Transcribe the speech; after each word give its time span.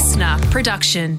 listener 0.00 0.38
production. 0.50 1.18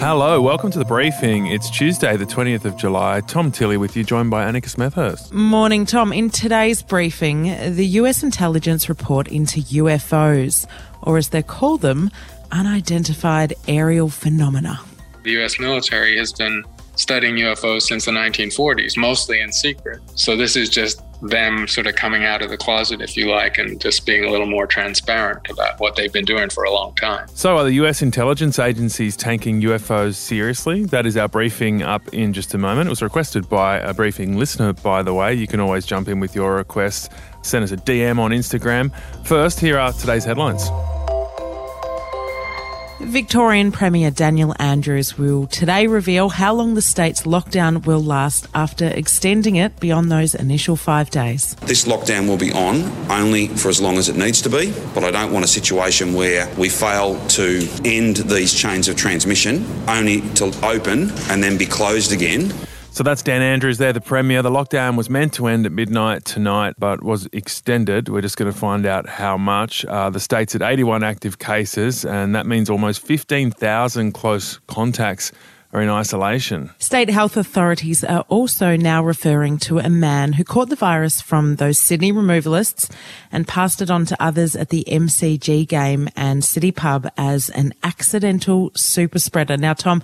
Hello, 0.00 0.42
welcome 0.42 0.68
to 0.72 0.80
the 0.80 0.84
briefing. 0.84 1.46
It's 1.46 1.70
Tuesday, 1.70 2.16
the 2.16 2.24
20th 2.24 2.64
of 2.64 2.76
July. 2.76 3.20
Tom 3.20 3.52
Tilley 3.52 3.76
with 3.76 3.96
you, 3.96 4.02
joined 4.02 4.32
by 4.32 4.44
Annika 4.44 4.68
Smethurst. 4.68 5.30
Morning, 5.30 5.86
Tom. 5.86 6.12
In 6.12 6.30
today's 6.30 6.82
briefing, 6.82 7.44
the 7.76 7.86
US 8.00 8.24
intelligence 8.24 8.88
report 8.88 9.28
into 9.28 9.60
UFOs, 9.60 10.66
or 11.02 11.18
as 11.18 11.28
they 11.28 11.40
call 11.40 11.78
them, 11.78 12.10
unidentified 12.50 13.54
aerial 13.68 14.08
phenomena. 14.08 14.80
The 15.22 15.40
US 15.40 15.60
military 15.60 16.18
has 16.18 16.32
been 16.32 16.64
studying 16.96 17.36
UFOs 17.36 17.82
since 17.82 18.06
the 18.06 18.10
1940s, 18.10 18.96
mostly 18.96 19.40
in 19.40 19.52
secret. 19.52 20.00
So 20.16 20.36
this 20.36 20.56
is 20.56 20.68
just 20.68 21.00
them 21.22 21.66
sort 21.68 21.86
of 21.86 21.94
coming 21.94 22.24
out 22.24 22.42
of 22.42 22.50
the 22.50 22.56
closet, 22.56 23.00
if 23.00 23.16
you 23.16 23.30
like, 23.30 23.58
and 23.58 23.80
just 23.80 24.06
being 24.06 24.24
a 24.24 24.30
little 24.30 24.46
more 24.46 24.66
transparent 24.66 25.48
about 25.50 25.78
what 25.80 25.96
they've 25.96 26.12
been 26.12 26.24
doing 26.24 26.50
for 26.50 26.64
a 26.64 26.72
long 26.72 26.94
time. 26.94 27.26
So, 27.34 27.56
are 27.56 27.64
the 27.64 27.72
US 27.84 28.02
intelligence 28.02 28.58
agencies 28.58 29.16
taking 29.16 29.60
UFOs 29.62 30.14
seriously? 30.14 30.84
That 30.84 31.06
is 31.06 31.16
our 31.16 31.28
briefing 31.28 31.82
up 31.82 32.06
in 32.12 32.32
just 32.32 32.54
a 32.54 32.58
moment. 32.58 32.88
It 32.88 32.90
was 32.90 33.02
requested 33.02 33.48
by 33.48 33.78
a 33.78 33.94
briefing 33.94 34.38
listener, 34.38 34.72
by 34.72 35.02
the 35.02 35.14
way. 35.14 35.34
You 35.34 35.46
can 35.46 35.60
always 35.60 35.86
jump 35.86 36.08
in 36.08 36.20
with 36.20 36.34
your 36.34 36.56
request. 36.56 37.12
Send 37.42 37.64
us 37.64 37.72
a 37.72 37.76
DM 37.76 38.18
on 38.18 38.30
Instagram. 38.30 38.92
First, 39.24 39.60
here 39.60 39.78
are 39.78 39.92
today's 39.92 40.24
headlines. 40.24 40.68
Victorian 43.00 43.72
Premier 43.72 44.10
Daniel 44.10 44.54
Andrews 44.60 45.18
will 45.18 45.48
today 45.48 45.88
reveal 45.88 46.28
how 46.28 46.54
long 46.54 46.74
the 46.74 46.82
state's 46.82 47.22
lockdown 47.22 47.84
will 47.86 48.02
last 48.02 48.46
after 48.54 48.86
extending 48.86 49.56
it 49.56 49.78
beyond 49.80 50.12
those 50.12 50.34
initial 50.34 50.76
five 50.76 51.10
days. 51.10 51.56
This 51.62 51.86
lockdown 51.86 52.28
will 52.28 52.36
be 52.36 52.52
on 52.52 52.84
only 53.10 53.48
for 53.48 53.68
as 53.68 53.80
long 53.80 53.98
as 53.98 54.08
it 54.08 54.16
needs 54.16 54.40
to 54.42 54.48
be, 54.48 54.72
but 54.94 55.02
I 55.02 55.10
don't 55.10 55.32
want 55.32 55.44
a 55.44 55.48
situation 55.48 56.14
where 56.14 56.48
we 56.56 56.68
fail 56.68 57.18
to 57.30 57.68
end 57.84 58.18
these 58.18 58.54
chains 58.54 58.86
of 58.86 58.96
transmission 58.96 59.66
only 59.88 60.20
to 60.36 60.54
open 60.64 61.10
and 61.30 61.42
then 61.42 61.58
be 61.58 61.66
closed 61.66 62.12
again. 62.12 62.52
So 62.94 63.02
that's 63.02 63.24
Dan 63.24 63.42
Andrews 63.42 63.78
there, 63.78 63.92
the 63.92 64.00
Premier. 64.00 64.40
The 64.40 64.52
lockdown 64.52 64.96
was 64.96 65.10
meant 65.10 65.32
to 65.34 65.48
end 65.48 65.66
at 65.66 65.72
midnight 65.72 66.24
tonight, 66.24 66.74
but 66.78 67.02
was 67.02 67.26
extended. 67.32 68.08
We're 68.08 68.20
just 68.20 68.36
going 68.36 68.52
to 68.52 68.56
find 68.56 68.86
out 68.86 69.08
how 69.08 69.36
much. 69.36 69.84
Uh, 69.84 70.10
the 70.10 70.20
state's 70.20 70.54
at 70.54 70.62
81 70.62 71.02
active 71.02 71.40
cases, 71.40 72.04
and 72.04 72.36
that 72.36 72.46
means 72.46 72.70
almost 72.70 73.04
15,000 73.04 74.12
close 74.12 74.60
contacts 74.68 75.32
are 75.72 75.82
in 75.82 75.90
isolation. 75.90 76.70
State 76.78 77.10
health 77.10 77.36
authorities 77.36 78.04
are 78.04 78.24
also 78.28 78.76
now 78.76 79.02
referring 79.02 79.58
to 79.58 79.80
a 79.80 79.90
man 79.90 80.34
who 80.34 80.44
caught 80.44 80.68
the 80.68 80.76
virus 80.76 81.20
from 81.20 81.56
those 81.56 81.80
Sydney 81.80 82.12
removalists 82.12 82.88
and 83.32 83.48
passed 83.48 83.82
it 83.82 83.90
on 83.90 84.06
to 84.06 84.22
others 84.22 84.54
at 84.54 84.68
the 84.68 84.84
MCG 84.86 85.66
game 85.66 86.08
and 86.14 86.44
City 86.44 86.70
Pub 86.70 87.08
as 87.16 87.50
an 87.50 87.74
accidental 87.82 88.70
super 88.76 89.18
spreader. 89.18 89.56
Now, 89.56 89.74
Tom, 89.74 90.00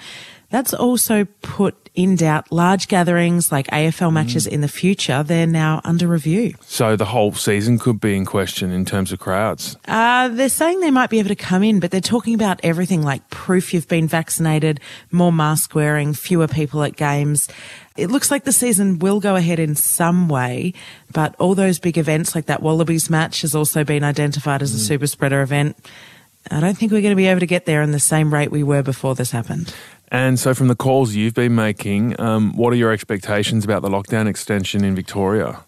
that's 0.51 0.75
also 0.75 1.25
put 1.43 1.81
in 1.95 2.17
doubt 2.17 2.51
large 2.53 2.89
gatherings 2.89 3.51
like 3.51 3.67
AFL 3.69 4.13
matches 4.13 4.47
mm. 4.47 4.53
in 4.53 4.61
the 4.61 4.69
future. 4.69 5.23
They're 5.23 5.47
now 5.47 5.81
under 5.85 6.07
review. 6.07 6.55
So 6.63 6.97
the 6.97 7.07
whole 7.07 7.33
season 7.33 7.79
could 7.79 8.01
be 8.01 8.17
in 8.17 8.25
question 8.25 8.71
in 8.71 8.85
terms 8.85 9.13
of 9.13 9.19
crowds. 9.19 9.77
Uh, 9.87 10.29
they're 10.29 10.49
saying 10.49 10.81
they 10.81 10.91
might 10.91 11.11
be 11.11 11.19
able 11.19 11.29
to 11.29 11.35
come 11.35 11.63
in, 11.63 11.81
but 11.81 11.91
they're 11.91 12.01
talking 12.01 12.35
about 12.35 12.61
everything 12.63 13.03
like 13.03 13.29
proof 13.31 13.75
you've 13.75 13.89
been 13.89 14.07
vaccinated, 14.07 14.81
more 15.11 15.33
mask 15.33 15.75
wearing, 15.75 16.15
fewer 16.15 16.49
people 16.49 16.83
at 16.83 16.97
games. 16.97 17.49
It 17.97 18.11
looks 18.11 18.31
like 18.31 18.45
the 18.45 18.53
season 18.53 18.99
will 18.99 19.21
go 19.21 19.37
ahead 19.37 19.59
in 19.59 19.75
some 19.75 20.29
way, 20.29 20.75
but 21.13 21.35
all 21.37 21.55
those 21.55 21.79
big 21.79 21.99
events 21.99 22.35
like 22.35 22.47
that 22.47 22.63
Wallabies 22.63 23.11
match 23.11 23.43
has 23.43 23.55
also 23.55 23.85
been 23.85 24.05
identified 24.05 24.63
as 24.63 24.75
a 24.75 24.79
mm. 24.79 24.87
super 24.87 25.07
spreader 25.07 25.43
event. 25.43 25.77
I 26.51 26.61
don't 26.61 26.77
think 26.77 26.91
we're 26.91 27.03
going 27.03 27.13
to 27.13 27.17
be 27.17 27.27
able 27.27 27.41
to 27.41 27.47
get 27.47 27.67
there 27.67 27.83
in 27.83 27.91
the 27.91 28.01
same 28.01 28.33
rate 28.33 28.51
we 28.51 28.63
were 28.63 28.83
before 28.83 29.15
this 29.15 29.31
happened. 29.31 29.75
And 30.11 30.39
so, 30.41 30.55
from 30.55 30.69
the 30.69 30.75
calls 30.75 31.15
you've 31.15 31.35
been 31.35 31.55
making, 31.55 32.21
um, 32.21 32.57
what 32.57 32.73
are 32.73 32.77
your 32.77 32.91
expectations 32.91 33.65
about 33.65 33.83
the 33.83 33.89
lockdown 33.89 34.27
extension 34.27 34.85
in 34.85 34.95
Victoria? 34.97 35.65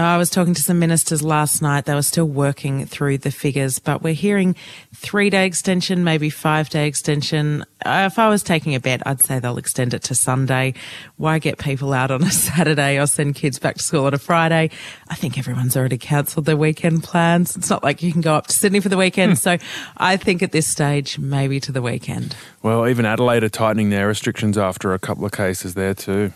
I 0.00 0.16
was 0.16 0.30
talking 0.30 0.54
to 0.54 0.62
some 0.62 0.78
ministers 0.78 1.22
last 1.22 1.60
night. 1.60 1.84
They 1.84 1.94
were 1.94 2.00
still 2.00 2.24
working 2.24 2.86
through 2.86 3.18
the 3.18 3.30
figures, 3.30 3.78
but 3.78 4.02
we're 4.02 4.14
hearing 4.14 4.56
three 4.94 5.28
day 5.28 5.46
extension, 5.46 6.02
maybe 6.02 6.30
five 6.30 6.70
day 6.70 6.86
extension. 6.86 7.64
Uh, 7.84 8.08
if 8.10 8.18
I 8.18 8.28
was 8.28 8.42
taking 8.42 8.74
a 8.74 8.80
bet, 8.80 9.02
I'd 9.06 9.20
say 9.20 9.38
they'll 9.38 9.58
extend 9.58 9.92
it 9.92 10.02
to 10.04 10.14
Sunday. 10.14 10.72
Why 11.16 11.38
get 11.38 11.58
people 11.58 11.92
out 11.92 12.10
on 12.10 12.22
a 12.22 12.30
Saturday 12.30 12.98
or 12.98 13.06
send 13.06 13.34
kids 13.34 13.58
back 13.58 13.76
to 13.76 13.82
school 13.82 14.06
on 14.06 14.14
a 14.14 14.18
Friday? 14.18 14.70
I 15.08 15.14
think 15.14 15.36
everyone's 15.36 15.76
already 15.76 15.98
cancelled 15.98 16.46
their 16.46 16.56
weekend 16.56 17.04
plans. 17.04 17.54
It's 17.54 17.68
not 17.68 17.82
like 17.82 18.02
you 18.02 18.12
can 18.12 18.22
go 18.22 18.34
up 18.34 18.46
to 18.46 18.54
Sydney 18.54 18.80
for 18.80 18.88
the 18.88 18.96
weekend. 18.96 19.38
so 19.38 19.58
I 19.98 20.16
think 20.16 20.42
at 20.42 20.52
this 20.52 20.66
stage, 20.66 21.18
maybe 21.18 21.60
to 21.60 21.72
the 21.72 21.82
weekend. 21.82 22.34
Well, 22.62 22.88
even 22.88 23.04
Adelaide 23.04 23.44
are 23.44 23.50
tightening 23.50 23.90
their 23.90 24.06
restrictions 24.06 24.56
after 24.56 24.94
a 24.94 24.98
couple 24.98 25.26
of 25.26 25.32
cases 25.32 25.74
there 25.74 25.94
too. 25.94 26.32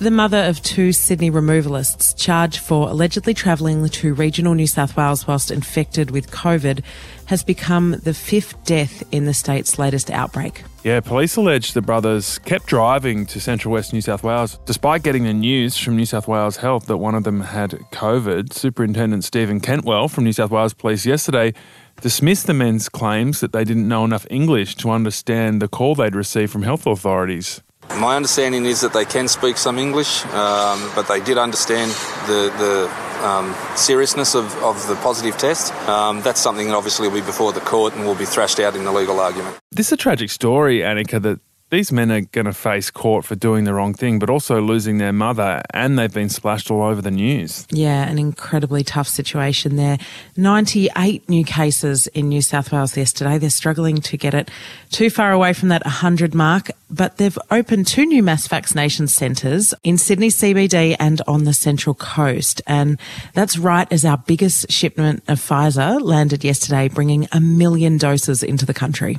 The 0.00 0.12
mother 0.12 0.44
of 0.44 0.62
two 0.62 0.92
Sydney 0.92 1.28
removalists 1.28 2.16
charged 2.16 2.58
for 2.58 2.88
allegedly 2.88 3.34
travelling 3.34 3.88
to 3.88 4.14
regional 4.14 4.54
New 4.54 4.68
South 4.68 4.96
Wales 4.96 5.26
whilst 5.26 5.50
infected 5.50 6.12
with 6.12 6.30
COVID 6.30 6.84
has 7.26 7.42
become 7.42 7.96
the 8.04 8.14
fifth 8.14 8.62
death 8.62 9.02
in 9.10 9.24
the 9.24 9.34
state's 9.34 9.76
latest 9.76 10.08
outbreak. 10.08 10.62
Yeah, 10.84 11.00
police 11.00 11.34
allege 11.34 11.72
the 11.72 11.82
brothers 11.82 12.38
kept 12.38 12.66
driving 12.66 13.26
to 13.26 13.40
central 13.40 13.74
west 13.74 13.92
New 13.92 14.00
South 14.00 14.22
Wales 14.22 14.60
despite 14.66 15.02
getting 15.02 15.24
the 15.24 15.34
news 15.34 15.76
from 15.76 15.96
New 15.96 16.06
South 16.06 16.28
Wales 16.28 16.58
Health 16.58 16.86
that 16.86 16.98
one 16.98 17.16
of 17.16 17.24
them 17.24 17.40
had 17.40 17.72
COVID. 17.90 18.52
Superintendent 18.52 19.24
Stephen 19.24 19.60
Kentwell 19.60 20.08
from 20.08 20.22
New 20.22 20.32
South 20.32 20.52
Wales 20.52 20.74
Police 20.74 21.06
yesterday 21.06 21.52
dismissed 22.00 22.46
the 22.46 22.54
men's 22.54 22.88
claims 22.88 23.40
that 23.40 23.52
they 23.52 23.64
didn't 23.64 23.88
know 23.88 24.04
enough 24.04 24.28
English 24.30 24.76
to 24.76 24.90
understand 24.90 25.60
the 25.60 25.66
call 25.66 25.96
they'd 25.96 26.14
received 26.14 26.52
from 26.52 26.62
health 26.62 26.86
authorities. 26.86 27.62
My 27.96 28.16
understanding 28.16 28.64
is 28.64 28.80
that 28.82 28.92
they 28.92 29.04
can 29.04 29.28
speak 29.28 29.56
some 29.56 29.78
English, 29.78 30.24
um, 30.26 30.90
but 30.94 31.08
they 31.08 31.20
did 31.20 31.38
understand 31.38 31.90
the, 32.26 32.52
the 32.58 33.26
um, 33.26 33.54
seriousness 33.76 34.34
of, 34.34 34.54
of 34.62 34.86
the 34.86 34.94
positive 34.96 35.36
test. 35.36 35.72
Um, 35.88 36.22
that's 36.22 36.40
something 36.40 36.68
that 36.68 36.74
obviously 36.74 37.08
will 37.08 37.14
be 37.14 37.20
before 37.22 37.52
the 37.52 37.60
court 37.60 37.94
and 37.94 38.04
will 38.04 38.14
be 38.14 38.24
thrashed 38.24 38.60
out 38.60 38.76
in 38.76 38.84
the 38.84 38.92
legal 38.92 39.18
argument. 39.18 39.58
This 39.72 39.88
is 39.88 39.92
a 39.92 39.96
tragic 39.96 40.30
story, 40.30 40.78
Annika, 40.78 41.20
that 41.22 41.40
these 41.70 41.92
men 41.92 42.10
are 42.10 42.22
going 42.22 42.46
to 42.46 42.52
face 42.52 42.90
court 42.90 43.24
for 43.24 43.34
doing 43.34 43.64
the 43.64 43.74
wrong 43.74 43.92
thing, 43.92 44.18
but 44.18 44.30
also 44.30 44.60
losing 44.60 44.98
their 44.98 45.12
mother, 45.12 45.62
and 45.74 45.98
they've 45.98 46.12
been 46.12 46.28
splashed 46.28 46.70
all 46.70 46.82
over 46.82 47.02
the 47.02 47.10
news. 47.10 47.66
Yeah, 47.70 48.08
an 48.08 48.18
incredibly 48.18 48.82
tough 48.82 49.08
situation 49.08 49.76
there. 49.76 49.98
98 50.36 51.28
new 51.28 51.44
cases 51.44 52.06
in 52.08 52.28
New 52.28 52.40
South 52.40 52.72
Wales 52.72 52.96
yesterday. 52.96 53.38
They're 53.38 53.50
struggling 53.50 54.00
to 54.02 54.16
get 54.16 54.32
it 54.32 54.50
too 54.90 55.10
far 55.10 55.32
away 55.32 55.52
from 55.52 55.68
that 55.68 55.84
100 55.84 56.34
mark, 56.34 56.70
but 56.90 57.18
they've 57.18 57.38
opened 57.50 57.86
two 57.86 58.06
new 58.06 58.22
mass 58.22 58.48
vaccination 58.48 59.06
centres 59.06 59.74
in 59.84 59.98
Sydney 59.98 60.28
CBD 60.28 60.96
and 60.98 61.20
on 61.26 61.44
the 61.44 61.52
Central 61.52 61.94
Coast. 61.94 62.62
And 62.66 62.98
that's 63.34 63.58
right 63.58 63.90
as 63.92 64.04
our 64.04 64.16
biggest 64.16 64.70
shipment 64.70 65.22
of 65.28 65.38
Pfizer 65.38 66.00
landed 66.00 66.44
yesterday, 66.44 66.88
bringing 66.88 67.28
a 67.32 67.40
million 67.40 67.98
doses 67.98 68.42
into 68.42 68.64
the 68.64 68.74
country. 68.74 69.18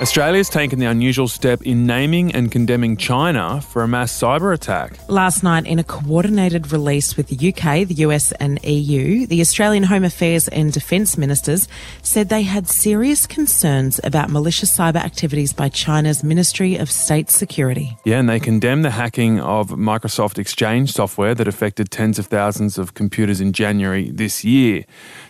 Australia's 0.00 0.48
taken 0.48 0.78
the 0.78 0.86
unusual 0.86 1.26
step 1.26 1.60
in 1.62 1.84
naming 1.84 2.32
and 2.32 2.52
condemning 2.52 2.96
China 2.96 3.60
for 3.60 3.82
a 3.82 3.88
mass 3.88 4.12
cyber 4.12 4.54
attack. 4.54 4.96
Last 5.08 5.42
night, 5.42 5.66
in 5.66 5.80
a 5.80 5.84
coordinated 5.84 6.70
release 6.70 7.16
with 7.16 7.26
the 7.26 7.48
UK, 7.48 7.88
the 7.88 7.94
US, 8.06 8.30
and 8.32 8.62
EU, 8.64 9.26
the 9.26 9.40
Australian 9.40 9.82
Home 9.82 10.04
Affairs 10.04 10.46
and 10.46 10.72
Defence 10.72 11.18
Ministers 11.18 11.66
said 12.00 12.28
they 12.28 12.42
had 12.42 12.68
serious 12.68 13.26
concerns 13.26 13.98
about 14.04 14.30
malicious 14.30 14.76
cyber 14.76 15.02
activities 15.02 15.52
by 15.52 15.68
China's 15.68 16.22
Ministry 16.22 16.76
of 16.76 16.88
State 16.92 17.28
Security. 17.28 17.96
Yeah, 18.04 18.20
and 18.20 18.28
they 18.28 18.38
condemned 18.38 18.84
the 18.84 18.90
hacking 18.90 19.40
of 19.40 19.70
Microsoft 19.70 20.38
Exchange 20.38 20.92
software 20.92 21.34
that 21.34 21.48
affected 21.48 21.90
tens 21.90 22.20
of 22.20 22.26
thousands 22.26 22.78
of 22.78 22.94
computers 22.94 23.40
in 23.40 23.52
January 23.52 24.12
this 24.12 24.44
year. 24.44 24.84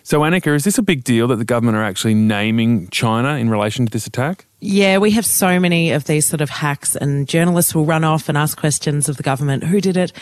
So, 0.08 0.20
Annika, 0.20 0.54
is 0.54 0.64
this 0.64 0.78
a 0.78 0.82
big 0.82 1.04
deal 1.04 1.28
that 1.28 1.36
the 1.36 1.44
government 1.44 1.76
are 1.76 1.84
actually 1.84 2.14
naming 2.14 2.88
China 2.88 3.34
in 3.34 3.50
relation 3.50 3.84
to 3.84 3.92
this 3.92 4.06
attack? 4.06 4.46
Yeah, 4.58 4.96
we 4.98 5.10
have 5.10 5.26
so 5.26 5.60
many 5.60 5.92
of 5.92 6.06
these 6.06 6.26
sort 6.26 6.40
of 6.40 6.48
hacks, 6.48 6.96
and 6.96 7.28
journalists 7.28 7.74
will 7.74 7.84
run 7.84 8.04
off 8.04 8.28
and 8.28 8.38
ask 8.38 8.58
questions 8.58 9.10
of 9.10 9.18
the 9.18 9.22
government 9.22 9.64
who 9.64 9.82
did 9.82 9.98
it, 9.98 10.12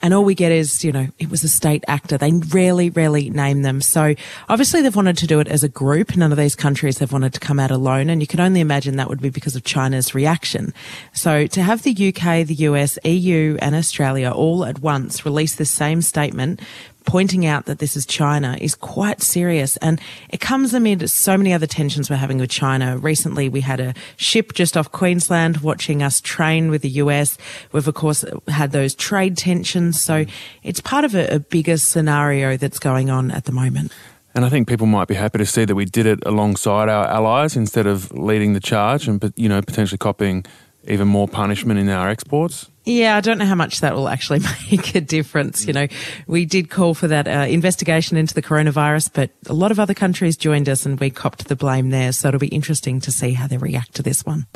and 0.00 0.14
all 0.14 0.24
we 0.24 0.34
get 0.34 0.50
is, 0.50 0.82
you 0.82 0.90
know, 0.90 1.08
it 1.18 1.30
was 1.30 1.44
a 1.44 1.48
state 1.48 1.84
actor. 1.86 2.16
They 2.16 2.32
rarely, 2.32 2.88
rarely 2.88 3.28
name 3.28 3.62
them. 3.62 3.82
So 3.82 4.14
obviously 4.48 4.80
they've 4.80 4.96
wanted 4.96 5.18
to 5.18 5.26
do 5.26 5.38
it 5.40 5.46
as 5.46 5.62
a 5.62 5.68
group. 5.68 6.16
None 6.16 6.32
of 6.32 6.38
these 6.38 6.56
countries 6.56 6.98
have 7.00 7.12
wanted 7.12 7.34
to 7.34 7.40
come 7.40 7.60
out 7.60 7.70
alone, 7.70 8.08
and 8.08 8.22
you 8.22 8.26
can 8.26 8.40
only 8.40 8.60
imagine 8.60 8.96
that 8.96 9.10
would 9.10 9.20
be 9.20 9.30
because 9.30 9.54
of 9.56 9.62
China's 9.62 10.14
reaction. 10.14 10.72
So 11.12 11.46
to 11.48 11.62
have 11.62 11.82
the 11.82 11.92
UK, 11.92 12.46
the 12.46 12.56
US, 12.70 12.98
EU, 13.04 13.58
and 13.60 13.74
Australia 13.74 14.30
all 14.30 14.64
at 14.64 14.80
once 14.80 15.26
release 15.26 15.54
the 15.54 15.66
same 15.66 16.00
statement 16.00 16.60
pointing 17.04 17.46
out 17.46 17.66
that 17.66 17.78
this 17.78 17.96
is 17.96 18.06
China 18.06 18.56
is 18.60 18.74
quite 18.74 19.22
serious. 19.22 19.76
And 19.78 20.00
it 20.30 20.40
comes 20.40 20.74
amid 20.74 21.08
so 21.10 21.36
many 21.36 21.52
other 21.52 21.66
tensions 21.66 22.10
we're 22.10 22.16
having 22.16 22.38
with 22.38 22.50
China. 22.50 22.98
Recently, 22.98 23.48
we 23.48 23.60
had 23.60 23.80
a 23.80 23.94
ship 24.16 24.52
just 24.52 24.76
off 24.76 24.90
Queensland 24.92 25.58
watching 25.58 26.02
us 26.02 26.20
train 26.20 26.70
with 26.70 26.82
the 26.82 26.90
US. 26.90 27.36
We've, 27.72 27.86
of 27.86 27.94
course, 27.94 28.24
had 28.48 28.72
those 28.72 28.94
trade 28.94 29.36
tensions. 29.36 30.02
So 30.02 30.24
it's 30.62 30.80
part 30.80 31.04
of 31.04 31.14
a, 31.14 31.34
a 31.34 31.38
bigger 31.38 31.76
scenario 31.76 32.56
that's 32.56 32.78
going 32.78 33.10
on 33.10 33.30
at 33.30 33.44
the 33.44 33.52
moment. 33.52 33.92
And 34.34 34.44
I 34.44 34.48
think 34.48 34.68
people 34.68 34.86
might 34.86 35.06
be 35.06 35.14
happy 35.14 35.38
to 35.38 35.46
see 35.46 35.64
that 35.64 35.74
we 35.74 35.84
did 35.84 36.06
it 36.06 36.18
alongside 36.26 36.88
our 36.88 37.06
allies 37.06 37.56
instead 37.56 37.86
of 37.86 38.10
leading 38.12 38.52
the 38.52 38.60
charge 38.60 39.06
and, 39.06 39.32
you 39.36 39.48
know, 39.48 39.62
potentially 39.62 39.98
copying 39.98 40.44
even 40.88 41.06
more 41.06 41.28
punishment 41.28 41.78
in 41.78 41.88
our 41.88 42.08
exports. 42.08 42.68
Yeah, 42.84 43.16
I 43.16 43.20
don't 43.20 43.38
know 43.38 43.46
how 43.46 43.54
much 43.54 43.80
that 43.80 43.94
will 43.94 44.08
actually 44.08 44.40
make 44.70 44.94
a 44.94 45.00
difference. 45.00 45.66
You 45.66 45.72
know, 45.72 45.86
we 46.26 46.44
did 46.44 46.70
call 46.70 46.94
for 46.94 47.08
that 47.08 47.26
uh, 47.26 47.46
investigation 47.48 48.16
into 48.16 48.34
the 48.34 48.42
coronavirus, 48.42 49.10
but 49.12 49.30
a 49.46 49.54
lot 49.54 49.70
of 49.70 49.80
other 49.80 49.94
countries 49.94 50.36
joined 50.36 50.68
us 50.68 50.84
and 50.84 51.00
we 51.00 51.10
copped 51.10 51.48
the 51.48 51.56
blame 51.56 51.90
there. 51.90 52.12
So 52.12 52.28
it'll 52.28 52.40
be 52.40 52.48
interesting 52.48 53.00
to 53.00 53.10
see 53.10 53.32
how 53.32 53.46
they 53.46 53.56
react 53.56 53.94
to 53.94 54.02
this 54.02 54.24
one. 54.24 54.46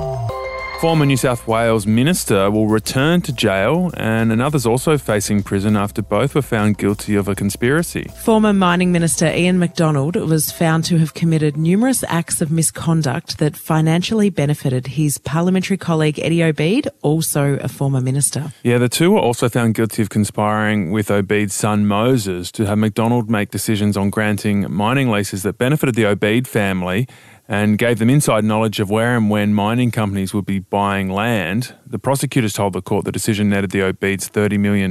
Former 0.81 1.05
New 1.05 1.17
South 1.17 1.49
Wales 1.49 1.89
minister 1.89 2.53
will 2.53 2.69
return 2.69 3.21
to 3.23 3.33
jail, 3.33 3.91
and 3.97 4.31
another's 4.31 4.65
also 4.65 4.97
facing 4.97 5.43
prison 5.43 5.77
after 5.77 6.03
both 6.03 6.37
were 6.37 6.43
found 6.43 6.79
guilty 6.79 7.17
of 7.17 7.27
a 7.27 7.35
conspiracy. 7.35 8.05
Former 8.23 8.53
mining 8.53 8.93
minister 8.93 9.27
Ian 9.27 9.59
Macdonald 9.59 10.15
was 10.15 10.53
found 10.53 10.85
to 10.85 10.99
have 10.99 11.15
committed 11.15 11.57
numerous 11.57 12.05
acts 12.07 12.41
of 12.41 12.53
misconduct 12.53 13.39
that 13.39 13.57
financially 13.57 14.31
benefited 14.31 14.87
his 14.87 15.19
parliamentary 15.19 15.77
colleague 15.77 16.21
Eddie 16.21 16.45
Obeid, 16.45 16.87
also 17.03 17.55
a 17.57 17.67
former 17.67 18.01
minister. 18.01 18.53
Yeah, 18.63 18.79
the 18.79 18.89
two 18.89 19.11
were 19.11 19.19
also 19.19 19.49
found 19.49 19.75
guilty 19.75 20.03
of 20.03 20.11
conspiring 20.11 20.93
with 20.93 21.09
Obeid's 21.09 21.55
son 21.55 21.89
Moses 21.89 22.53
to 22.53 22.67
have 22.67 22.79
Macdonald 22.79 23.29
make 23.29 23.51
decisions 23.51 23.97
on 23.97 24.11
granting 24.11 24.73
mining 24.73 25.11
leases 25.11 25.43
that 25.43 25.59
benefited 25.59 25.97
the 25.97 26.05
Obeid 26.05 26.47
family 26.47 27.09
and 27.49 27.79
gave 27.79 27.99
them 27.99 28.11
inside 28.11 28.45
knowledge 28.45 28.79
of 28.79 28.91
where 28.91 29.17
and 29.17 29.31
when 29.31 29.55
mining 29.55 29.91
companies 29.91 30.35
would 30.35 30.45
be 30.45 30.59
buying 30.59 31.09
land. 31.09 31.75
The 31.87 31.99
prosecutors 31.99 32.53
told 32.53 32.75
the 32.75 32.83
court 32.83 33.07
the 33.07 33.13
decision 33.13 33.49
netted 33.49 33.71
the 33.71 33.79
Obeids 33.79 34.31
$30 34.31 34.61
million. 34.61 34.91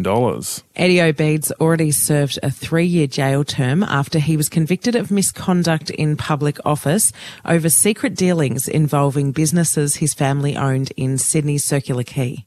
Eddie 0.75 0.97
Obeids 0.97 1.51
already 1.59 1.91
served 1.91 2.39
a 2.41 2.49
three 2.49 2.85
year 2.85 3.05
jail 3.05 3.43
term 3.43 3.83
after 3.83 4.17
he 4.17 4.35
was 4.35 4.49
convicted 4.49 4.95
of 4.95 5.11
misconduct 5.11 5.91
in 5.91 6.17
public 6.17 6.57
office 6.65 7.13
over 7.45 7.69
secret 7.69 8.15
dealings 8.15 8.67
involving 8.67 9.31
businesses 9.31 9.97
his 9.97 10.15
family 10.15 10.57
owned 10.57 10.91
in 10.97 11.19
Sydney's 11.19 11.63
Circular 11.63 12.03
Quay. 12.03 12.45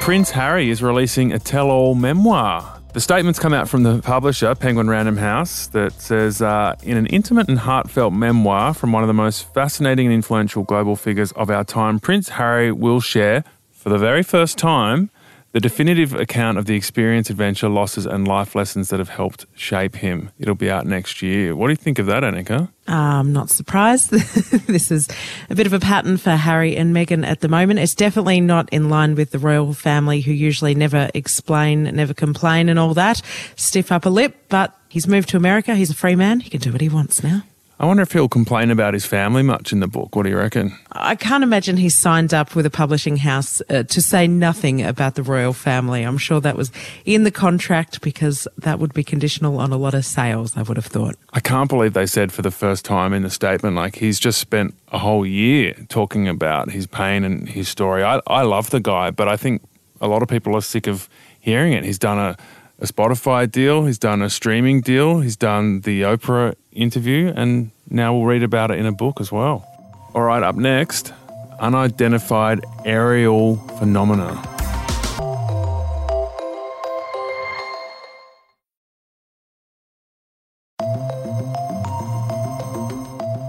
Prince 0.00 0.30
Harry 0.30 0.70
is 0.70 0.82
releasing 0.82 1.32
a 1.32 1.38
tell 1.38 1.70
all 1.70 1.94
memoir. 1.94 2.75
The 2.96 3.02
statements 3.02 3.38
come 3.38 3.52
out 3.52 3.68
from 3.68 3.82
the 3.82 4.00
publisher, 4.00 4.54
Penguin 4.54 4.88
Random 4.88 5.18
House, 5.18 5.66
that 5.66 6.00
says 6.00 6.40
uh, 6.40 6.76
In 6.82 6.96
an 6.96 7.04
intimate 7.08 7.46
and 7.46 7.58
heartfelt 7.58 8.14
memoir 8.14 8.72
from 8.72 8.90
one 8.90 9.02
of 9.02 9.06
the 9.06 9.12
most 9.12 9.52
fascinating 9.52 10.06
and 10.06 10.14
influential 10.14 10.62
global 10.62 10.96
figures 10.96 11.30
of 11.32 11.50
our 11.50 11.62
time, 11.62 12.00
Prince 12.00 12.30
Harry 12.30 12.72
will 12.72 13.02
share, 13.02 13.44
for 13.70 13.90
the 13.90 13.98
very 13.98 14.22
first 14.22 14.56
time, 14.56 15.10
the 15.56 15.60
definitive 15.60 16.12
account 16.12 16.58
of 16.58 16.66
the 16.66 16.74
experience, 16.74 17.30
adventure, 17.30 17.70
losses, 17.70 18.04
and 18.04 18.28
life 18.28 18.54
lessons 18.54 18.90
that 18.90 18.98
have 18.98 19.08
helped 19.08 19.46
shape 19.54 19.96
him. 19.96 20.30
It'll 20.38 20.54
be 20.54 20.70
out 20.70 20.84
next 20.84 21.22
year. 21.22 21.56
What 21.56 21.68
do 21.68 21.72
you 21.72 21.76
think 21.76 21.98
of 21.98 22.04
that, 22.04 22.22
Annika? 22.24 22.68
I'm 22.86 23.32
not 23.32 23.48
surprised. 23.48 24.10
this 24.66 24.90
is 24.90 25.08
a 25.48 25.54
bit 25.54 25.66
of 25.66 25.72
a 25.72 25.80
pattern 25.80 26.18
for 26.18 26.32
Harry 26.32 26.76
and 26.76 26.94
Meghan 26.94 27.26
at 27.26 27.40
the 27.40 27.48
moment. 27.48 27.80
It's 27.80 27.94
definitely 27.94 28.38
not 28.42 28.68
in 28.70 28.90
line 28.90 29.14
with 29.14 29.30
the 29.30 29.38
royal 29.38 29.72
family 29.72 30.20
who 30.20 30.30
usually 30.30 30.74
never 30.74 31.08
explain, 31.14 31.84
never 31.84 32.12
complain, 32.12 32.68
and 32.68 32.78
all 32.78 32.92
that. 32.92 33.22
Stiff 33.56 33.90
upper 33.90 34.10
lip, 34.10 34.36
but 34.50 34.78
he's 34.90 35.08
moved 35.08 35.30
to 35.30 35.38
America. 35.38 35.74
He's 35.74 35.88
a 35.88 35.94
free 35.94 36.16
man. 36.16 36.40
He 36.40 36.50
can 36.50 36.60
do 36.60 36.70
what 36.70 36.82
he 36.82 36.90
wants 36.90 37.22
now. 37.22 37.44
I 37.78 37.84
wonder 37.84 38.02
if 38.02 38.12
he'll 38.12 38.28
complain 38.28 38.70
about 38.70 38.94
his 38.94 39.04
family 39.04 39.42
much 39.42 39.70
in 39.70 39.80
the 39.80 39.86
book. 39.86 40.16
What 40.16 40.22
do 40.22 40.30
you 40.30 40.38
reckon? 40.38 40.78
I 40.92 41.14
can't 41.14 41.44
imagine 41.44 41.76
he 41.76 41.90
signed 41.90 42.32
up 42.32 42.54
with 42.54 42.64
a 42.64 42.70
publishing 42.70 43.18
house 43.18 43.60
uh, 43.68 43.82
to 43.82 44.00
say 44.00 44.26
nothing 44.26 44.82
about 44.82 45.14
the 45.14 45.22
royal 45.22 45.52
family. 45.52 46.02
I'm 46.02 46.16
sure 46.16 46.40
that 46.40 46.56
was 46.56 46.72
in 47.04 47.24
the 47.24 47.30
contract 47.30 48.00
because 48.00 48.48
that 48.56 48.78
would 48.78 48.94
be 48.94 49.04
conditional 49.04 49.58
on 49.58 49.72
a 49.72 49.76
lot 49.76 49.92
of 49.92 50.06
sales, 50.06 50.56
I 50.56 50.62
would 50.62 50.78
have 50.78 50.86
thought. 50.86 51.16
I 51.34 51.40
can't 51.40 51.68
believe 51.68 51.92
they 51.92 52.06
said 52.06 52.32
for 52.32 52.40
the 52.40 52.50
first 52.50 52.86
time 52.86 53.12
in 53.12 53.22
the 53.22 53.30
statement, 53.30 53.76
like 53.76 53.96
he's 53.96 54.18
just 54.18 54.38
spent 54.38 54.74
a 54.88 54.98
whole 54.98 55.26
year 55.26 55.74
talking 55.90 56.28
about 56.28 56.70
his 56.70 56.86
pain 56.86 57.24
and 57.24 57.46
his 57.46 57.68
story. 57.68 58.02
I, 58.02 58.20
I 58.26 58.42
love 58.42 58.70
the 58.70 58.80
guy, 58.80 59.10
but 59.10 59.28
I 59.28 59.36
think 59.36 59.60
a 60.00 60.08
lot 60.08 60.22
of 60.22 60.28
people 60.28 60.56
are 60.56 60.62
sick 60.62 60.86
of 60.86 61.10
hearing 61.40 61.74
it. 61.74 61.84
He's 61.84 61.98
done 61.98 62.18
a 62.18 62.36
a 62.78 62.86
Spotify 62.86 63.50
deal, 63.50 63.86
he's 63.86 63.98
done 63.98 64.22
a 64.22 64.28
streaming 64.28 64.80
deal, 64.80 65.20
he's 65.20 65.36
done 65.36 65.80
the 65.80 66.02
Oprah 66.02 66.54
interview, 66.72 67.32
and 67.34 67.70
now 67.88 68.14
we'll 68.14 68.26
read 68.26 68.42
about 68.42 68.70
it 68.70 68.78
in 68.78 68.86
a 68.86 68.92
book 68.92 69.20
as 69.20 69.32
well. 69.32 69.66
All 70.14 70.22
right, 70.22 70.42
up 70.42 70.56
next 70.56 71.12
unidentified 71.58 72.62
aerial 72.84 73.56
phenomena. 73.78 74.42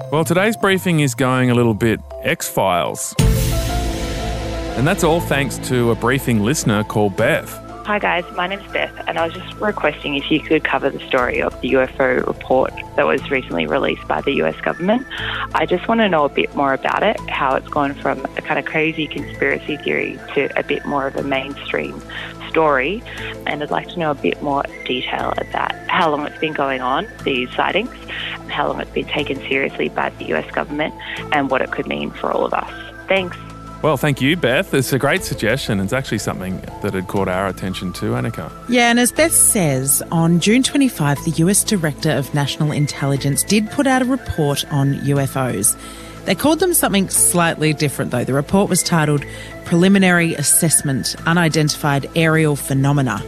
Well, 0.10 0.24
today's 0.24 0.56
briefing 0.56 1.02
is 1.02 1.16
going 1.16 1.52
a 1.52 1.54
little 1.54 1.74
bit 1.74 2.00
X 2.24 2.48
Files. 2.48 3.14
And 4.78 4.88
that's 4.88 5.04
all 5.04 5.20
thanks 5.20 5.58
to 5.68 5.92
a 5.92 5.96
briefing 5.96 6.44
listener 6.44 6.84
called 6.86 7.18
Beth. 7.18 7.67
Hi 7.88 8.00
guys, 8.00 8.26
my 8.36 8.48
name's 8.48 8.70
Beth, 8.74 8.92
and 9.08 9.18
I 9.18 9.24
was 9.26 9.34
just 9.34 9.56
requesting 9.62 10.16
if 10.16 10.30
you 10.30 10.42
could 10.42 10.66
cover 10.66 10.90
the 10.90 11.00
story 11.08 11.42
of 11.42 11.54
the 11.62 11.72
UFO 11.72 12.28
report 12.28 12.74
that 12.98 13.08
was 13.08 13.32
recently 13.32 13.66
released 13.66 14.06
by 14.10 14.20
the 14.20 14.34
US 14.44 14.60
government. 14.60 15.08
I 15.56 15.66
just 15.66 15.88
want 15.88 16.02
to 16.02 16.10
know 16.10 16.26
a 16.26 16.30
bit 16.30 16.54
more 16.54 16.74
about 16.74 17.02
it, 17.02 17.18
how 17.30 17.56
it's 17.56 17.70
gone 17.70 17.94
from 17.94 18.26
a 18.36 18.42
kind 18.42 18.60
of 18.60 18.66
crazy 18.66 19.08
conspiracy 19.08 19.78
theory 19.78 20.20
to 20.34 20.50
a 20.60 20.64
bit 20.64 20.86
more 20.86 21.08
of 21.08 21.16
a 21.16 21.24
mainstream 21.24 22.02
story, 22.50 23.02
and 23.46 23.64
I'd 23.64 23.72
like 23.72 23.88
to 23.88 24.00
know 24.00 24.12
a 24.12 24.16
bit 24.16 24.44
more 24.44 24.64
detail 24.84 25.34
about 25.38 25.72
how 25.88 26.12
long 26.12 26.28
it's 26.28 26.40
been 26.40 26.52
going 26.52 26.82
on, 26.82 27.08
these 27.24 27.50
sightings, 27.56 27.96
how 28.50 28.68
long 28.68 28.82
it's 28.82 28.92
been 28.92 29.08
taken 29.08 29.38
seriously 29.48 29.88
by 29.88 30.10
the 30.10 30.26
US 30.36 30.52
government, 30.52 30.94
and 31.32 31.50
what 31.50 31.62
it 31.62 31.72
could 31.72 31.88
mean 31.88 32.12
for 32.12 32.34
all 32.34 32.44
of 32.44 32.54
us. 32.54 32.70
Thanks. 33.08 33.38
Well, 33.84 33.96
thank 33.96 34.22
you, 34.22 34.36
Beth. 34.36 34.74
It's 34.74 34.92
a 34.92 34.98
great 34.98 35.24
suggestion. 35.24 35.80
It's 35.80 35.94
actually 35.94 36.18
something 36.18 36.60
that 36.82 36.96
had 36.96 37.08
caught 37.08 37.28
our 37.28 37.48
attention 37.48 37.94
too, 37.94 38.12
Annika. 38.12 38.52
Yeah, 38.68 38.90
and 38.90 39.00
as 39.00 39.12
Beth 39.12 39.34
says, 39.34 40.02
on 40.12 40.40
June 40.40 40.64
25, 40.64 41.24
the 41.26 41.32
US 41.44 41.64
Director 41.64 42.10
of 42.12 42.34
National 42.34 42.72
Intelligence 42.72 43.44
did 43.44 43.70
put 43.70 43.86
out 43.86 44.02
a 44.02 44.06
report 44.06 44.66
on 44.72 44.96
UFOs. 44.96 45.78
They 46.26 46.34
called 46.34 46.60
them 46.60 46.74
something 46.74 47.08
slightly 47.10 47.72
different, 47.72 48.12
though. 48.12 48.24
The 48.24 48.34
report 48.34 48.68
was 48.68 48.82
titled 48.82 49.24
Preliminary 49.64 50.34
Assessment 50.34 51.16
Unidentified 51.28 52.10
Aerial 52.16 52.56
Phenomena. 52.56 53.22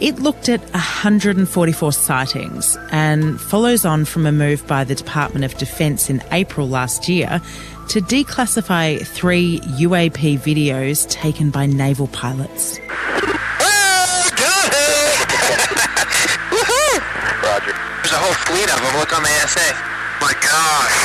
It 0.00 0.18
looked 0.18 0.48
at 0.48 0.60
144 0.72 1.92
sightings 1.92 2.76
and 2.90 3.40
follows 3.40 3.84
on 3.84 4.04
from 4.04 4.26
a 4.26 4.32
move 4.32 4.66
by 4.66 4.82
the 4.82 4.94
Department 4.94 5.44
of 5.44 5.56
Defence 5.56 6.10
in 6.10 6.22
April 6.32 6.68
last 6.68 7.08
year 7.08 7.40
to 7.88 8.00
declassify 8.00 9.06
three 9.06 9.60
UAP 9.60 10.38
videos 10.40 11.08
taken 11.10 11.50
by 11.50 11.66
naval 11.66 12.08
pilots. 12.08 12.78
Roger. 17.42 17.72
There's 18.00 18.12
a 18.12 18.18
whole 18.18 18.34
fleet 18.34 18.68
of 18.72 18.80
them. 18.80 18.98
Look 18.98 19.12
on 19.16 19.22
the 19.22 19.28
ASA. 19.44 19.74
My 20.20 20.32
gosh. 20.40 20.96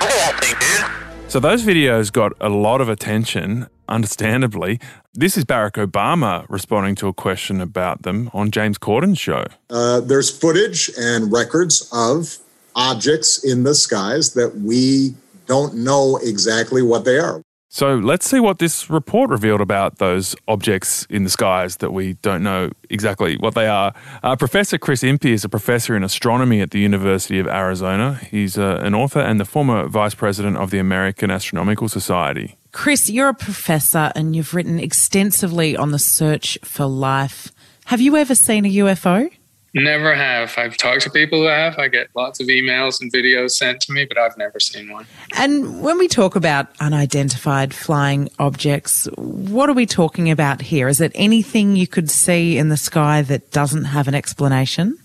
Look 0.00 0.10
at 0.10 0.18
that 0.18 0.38
thing, 0.40 0.54
dude. 0.60 1.30
So 1.30 1.40
those 1.40 1.62
videos 1.64 2.12
got 2.12 2.32
a 2.40 2.48
lot 2.48 2.80
of 2.80 2.88
attention, 2.88 3.66
understandably. 3.88 4.78
This 5.14 5.36
is 5.36 5.44
Barack 5.44 5.72
Obama 5.72 6.46
responding 6.48 6.94
to 6.96 7.08
a 7.08 7.12
question 7.12 7.60
about 7.60 8.02
them 8.02 8.30
on 8.32 8.50
James 8.50 8.78
Corden's 8.78 9.18
show. 9.18 9.46
Uh, 9.70 10.00
there's 10.00 10.30
footage 10.30 10.90
and 10.98 11.32
records 11.32 11.88
of 11.92 12.38
objects 12.76 13.42
in 13.44 13.64
the 13.64 13.74
skies 13.74 14.34
that 14.34 14.56
we 14.56 15.14
don't 15.46 15.74
know 15.74 16.18
exactly 16.22 16.82
what 16.82 17.04
they 17.04 17.18
are. 17.18 17.42
So 17.74 17.94
let's 17.96 18.28
see 18.28 18.38
what 18.38 18.58
this 18.58 18.90
report 18.90 19.30
revealed 19.30 19.62
about 19.62 19.96
those 19.96 20.36
objects 20.46 21.06
in 21.08 21.24
the 21.24 21.30
skies 21.30 21.78
that 21.78 21.90
we 21.90 22.12
don't 22.20 22.42
know 22.42 22.70
exactly 22.90 23.38
what 23.38 23.54
they 23.54 23.66
are. 23.66 23.94
Uh, 24.22 24.36
professor 24.36 24.76
Chris 24.76 25.02
Impey 25.02 25.32
is 25.32 25.42
a 25.42 25.48
professor 25.48 25.96
in 25.96 26.04
astronomy 26.04 26.60
at 26.60 26.70
the 26.70 26.80
University 26.80 27.38
of 27.38 27.46
Arizona. 27.46 28.20
He's 28.30 28.58
uh, 28.58 28.78
an 28.82 28.94
author 28.94 29.20
and 29.20 29.40
the 29.40 29.46
former 29.46 29.88
vice 29.88 30.14
president 30.14 30.58
of 30.58 30.70
the 30.70 30.78
American 30.78 31.30
Astronomical 31.30 31.88
Society. 31.88 32.58
Chris, 32.72 33.08
you're 33.08 33.30
a 33.30 33.34
professor 33.34 34.12
and 34.14 34.36
you've 34.36 34.52
written 34.52 34.78
extensively 34.78 35.74
on 35.74 35.92
the 35.92 35.98
search 35.98 36.58
for 36.62 36.84
life. 36.84 37.52
Have 37.86 38.02
you 38.02 38.18
ever 38.18 38.34
seen 38.34 38.66
a 38.66 38.70
UFO? 38.70 39.30
Never 39.74 40.14
have. 40.14 40.52
I've 40.58 40.76
talked 40.76 41.00
to 41.02 41.10
people 41.10 41.40
who 41.40 41.46
have. 41.46 41.78
I 41.78 41.88
get 41.88 42.08
lots 42.14 42.40
of 42.40 42.48
emails 42.48 43.00
and 43.00 43.10
videos 43.10 43.52
sent 43.52 43.80
to 43.82 43.92
me, 43.92 44.04
but 44.04 44.18
I've 44.18 44.36
never 44.36 44.60
seen 44.60 44.92
one. 44.92 45.06
And 45.36 45.82
when 45.82 45.98
we 45.98 46.08
talk 46.08 46.36
about 46.36 46.68
unidentified 46.78 47.72
flying 47.72 48.28
objects, 48.38 49.08
what 49.16 49.70
are 49.70 49.74
we 49.74 49.86
talking 49.86 50.30
about 50.30 50.60
here? 50.60 50.88
Is 50.88 51.00
it 51.00 51.10
anything 51.14 51.74
you 51.74 51.86
could 51.86 52.10
see 52.10 52.58
in 52.58 52.68
the 52.68 52.76
sky 52.76 53.22
that 53.22 53.50
doesn't 53.50 53.84
have 53.84 54.08
an 54.08 54.14
explanation? 54.14 54.98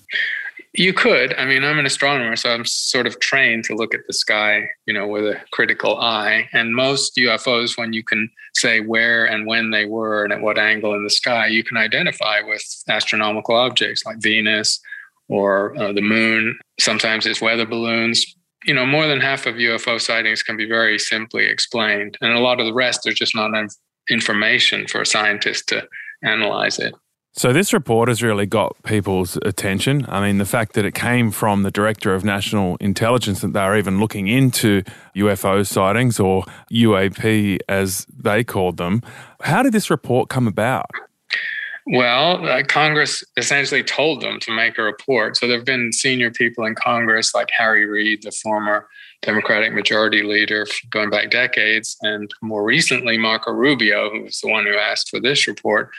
You 0.77 0.93
could. 0.93 1.33
I 1.39 1.45
mean, 1.45 1.63
I'm 1.63 1.79
an 1.79 1.87
astronomer, 1.87 2.35
so 2.35 2.51
I'm 2.51 2.63
sort 2.63 3.07
of 3.07 3.19
trained 3.19 3.63
to 3.63 3.73
look 3.73 3.95
at 3.95 4.05
the 4.05 4.13
sky, 4.13 4.69
you 4.85 4.93
know, 4.93 5.07
with 5.07 5.25
a 5.25 5.41
critical 5.51 5.97
eye. 5.97 6.47
And 6.53 6.75
most 6.75 7.15
UFOs, 7.15 7.75
when 7.79 7.93
you 7.93 8.03
can 8.03 8.29
say 8.53 8.81
where 8.81 9.25
and 9.25 9.47
when 9.47 9.71
they 9.71 9.85
were 9.85 10.23
and 10.23 10.31
at 10.31 10.41
what 10.41 10.59
angle 10.59 10.93
in 10.93 11.03
the 11.03 11.09
sky, 11.09 11.47
you 11.47 11.63
can 11.63 11.77
identify 11.77 12.41
with 12.41 12.61
astronomical 12.87 13.55
objects 13.55 14.05
like 14.05 14.21
Venus 14.21 14.79
or 15.29 15.75
uh, 15.81 15.93
the 15.93 16.01
moon. 16.01 16.59
Sometimes 16.79 17.25
it's 17.25 17.41
weather 17.41 17.65
balloons. 17.65 18.35
You 18.65 18.75
know, 18.75 18.85
more 18.85 19.07
than 19.07 19.19
half 19.19 19.47
of 19.47 19.55
UFO 19.55 19.99
sightings 19.99 20.43
can 20.43 20.57
be 20.57 20.67
very 20.67 20.99
simply 20.99 21.45
explained. 21.47 22.19
And 22.21 22.33
a 22.33 22.39
lot 22.39 22.59
of 22.59 22.67
the 22.67 22.73
rest, 22.73 23.01
there's 23.03 23.17
just 23.17 23.35
not 23.35 23.47
enough 23.47 23.73
information 24.11 24.85
for 24.85 25.01
a 25.01 25.07
scientist 25.07 25.69
to 25.69 25.87
analyze 26.23 26.77
it. 26.77 26.93
So 27.37 27.53
this 27.53 27.71
report 27.71 28.09
has 28.09 28.23
really 28.23 28.47
got 28.47 28.75
people's 28.81 29.37
attention. 29.45 30.07
I 30.09 30.25
mean, 30.25 30.39
the 30.39 30.45
fact 30.45 30.73
that 30.73 30.85
it 30.85 30.95
came 30.95 31.29
from 31.29 31.61
the 31.61 31.69
Director 31.69 32.15
of 32.15 32.25
National 32.25 32.77
Intelligence 32.77 33.41
that 33.41 33.53
they're 33.53 33.77
even 33.77 33.99
looking 33.99 34.27
into 34.27 34.81
UFO 35.15 35.63
sightings 35.63 36.19
or 36.19 36.45
UAP 36.71 37.59
as 37.69 38.07
they 38.07 38.43
called 38.43 38.77
them. 38.77 39.03
How 39.41 39.61
did 39.61 39.71
this 39.71 39.91
report 39.91 40.29
come 40.29 40.47
about? 40.47 40.89
Well, 41.85 42.43
uh, 42.43 42.63
Congress 42.63 43.23
essentially 43.37 43.83
told 43.83 44.21
them 44.21 44.39
to 44.39 44.51
make 44.51 44.79
a 44.79 44.81
report. 44.81 45.37
So 45.37 45.45
there 45.47 45.57
have 45.57 45.65
been 45.65 45.93
senior 45.93 46.31
people 46.31 46.65
in 46.65 46.73
Congress 46.73 47.35
like 47.35 47.49
Harry 47.55 47.85
Reid, 47.85 48.23
the 48.23 48.31
former 48.31 48.87
Democratic 49.21 49.73
Majority 49.73 50.23
Leader 50.23 50.65
going 50.89 51.11
back 51.11 51.29
decades, 51.29 51.97
and 52.01 52.31
more 52.41 52.63
recently 52.63 53.15
Marco 53.19 53.51
Rubio, 53.51 54.09
who 54.09 54.23
was 54.23 54.39
the 54.41 54.49
one 54.49 54.65
who 54.65 54.75
asked 54.75 55.09
for 55.09 55.19
this 55.19 55.47
report 55.47 55.91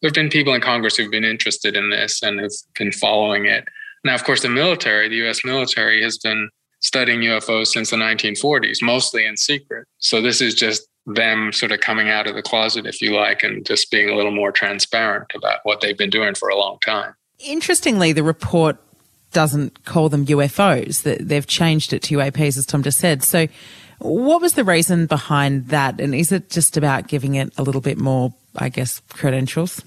there 0.00 0.08
have 0.08 0.14
been 0.14 0.28
people 0.28 0.54
in 0.54 0.60
Congress 0.60 0.96
who've 0.96 1.10
been 1.10 1.24
interested 1.24 1.76
in 1.76 1.90
this 1.90 2.22
and 2.22 2.40
have 2.40 2.52
been 2.78 2.92
following 2.92 3.46
it. 3.46 3.64
Now, 4.04 4.14
of 4.14 4.24
course, 4.24 4.42
the 4.42 4.48
military, 4.48 5.08
the 5.08 5.28
US 5.28 5.44
military, 5.44 6.02
has 6.02 6.18
been 6.18 6.50
studying 6.80 7.20
UFOs 7.20 7.68
since 7.68 7.90
the 7.90 7.96
1940s, 7.96 8.82
mostly 8.82 9.26
in 9.26 9.36
secret. 9.36 9.86
So 9.98 10.20
this 10.20 10.40
is 10.40 10.54
just 10.54 10.86
them 11.06 11.52
sort 11.52 11.72
of 11.72 11.80
coming 11.80 12.08
out 12.10 12.26
of 12.26 12.34
the 12.34 12.42
closet, 12.42 12.86
if 12.86 13.00
you 13.00 13.14
like, 13.14 13.42
and 13.42 13.64
just 13.64 13.90
being 13.90 14.10
a 14.10 14.14
little 14.14 14.32
more 14.32 14.52
transparent 14.52 15.32
about 15.34 15.60
what 15.62 15.80
they've 15.80 15.96
been 15.96 16.10
doing 16.10 16.34
for 16.34 16.48
a 16.48 16.56
long 16.56 16.78
time. 16.84 17.14
Interestingly, 17.38 18.12
the 18.12 18.22
report 18.22 18.76
doesn't 19.32 19.84
call 19.84 20.08
them 20.08 20.26
UFOs. 20.26 21.02
They've 21.02 21.46
changed 21.46 21.92
it 21.92 22.02
to 22.04 22.16
UAPs, 22.16 22.58
as 22.58 22.66
Tom 22.66 22.82
just 22.82 22.98
said. 22.98 23.22
So, 23.22 23.46
what 23.98 24.42
was 24.42 24.54
the 24.54 24.64
reason 24.64 25.06
behind 25.06 25.68
that? 25.68 26.00
And 26.00 26.14
is 26.14 26.32
it 26.32 26.50
just 26.50 26.76
about 26.76 27.08
giving 27.08 27.34
it 27.34 27.52
a 27.56 27.62
little 27.62 27.80
bit 27.80 27.98
more 27.98 28.34
I 28.56 28.68
guess, 28.68 29.00
credentials? 29.10 29.82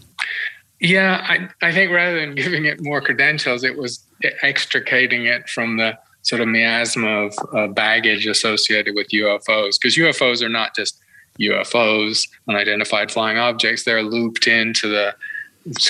Yeah, 0.80 1.26
I, 1.28 1.68
I 1.68 1.72
think 1.72 1.92
rather 1.92 2.20
than 2.20 2.36
giving 2.36 2.66
it 2.66 2.82
more 2.82 3.02
credentials, 3.02 3.64
it 3.64 3.78
was 3.78 4.04
extricating 4.42 5.26
it 5.26 5.50
from 5.50 5.78
the 5.78 5.98
sort 6.22 6.42
of 6.42 6.48
miasma 6.48 7.26
of 7.26 7.34
uh, 7.54 7.68
baggage 7.68 8.26
associated 8.26 8.96
with 8.96 9.10
UFOs. 9.10 9.76
Because 9.80 9.98
UFOs 9.98 10.42
are 10.42 10.50
not 10.50 10.76
just 10.76 11.00
UFOs, 11.40 12.28
unidentified 12.48 13.12
flying 13.12 13.38
objects, 13.38 13.84
they're 13.84 14.04
looped 14.04 14.48
into 14.48 14.88
the 14.88 15.16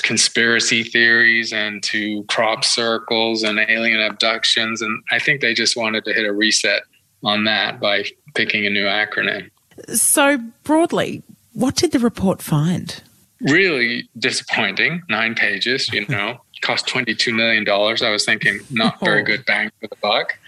conspiracy 0.02 0.82
theories 0.82 1.52
and 1.52 1.82
to 1.82 2.24
crop 2.24 2.64
circles 2.64 3.42
and 3.42 3.58
alien 3.58 4.00
abductions. 4.00 4.82
And 4.82 5.02
I 5.10 5.18
think 5.18 5.40
they 5.40 5.54
just 5.54 5.76
wanted 5.76 6.04
to 6.04 6.12
hit 6.12 6.26
a 6.26 6.32
reset 6.32 6.82
on 7.22 7.44
that 7.44 7.80
by 7.80 8.04
picking 8.34 8.66
a 8.66 8.70
new 8.70 8.84
acronym. 8.84 9.50
So, 9.94 10.38
broadly, 10.64 11.22
what 11.60 11.76
did 11.76 11.92
the 11.92 11.98
report 11.98 12.40
find? 12.40 13.02
Really 13.42 14.08
disappointing. 14.18 15.02
Nine 15.08 15.34
pages, 15.34 15.92
you 15.92 16.06
know, 16.08 16.40
cost 16.62 16.86
$22 16.86 17.34
million. 17.34 17.68
I 17.68 18.10
was 18.10 18.24
thinking, 18.24 18.60
not 18.70 18.96
oh. 19.00 19.04
very 19.04 19.22
good 19.22 19.44
bang 19.44 19.70
for 19.80 19.86
the 19.86 19.96
buck. 20.02 20.38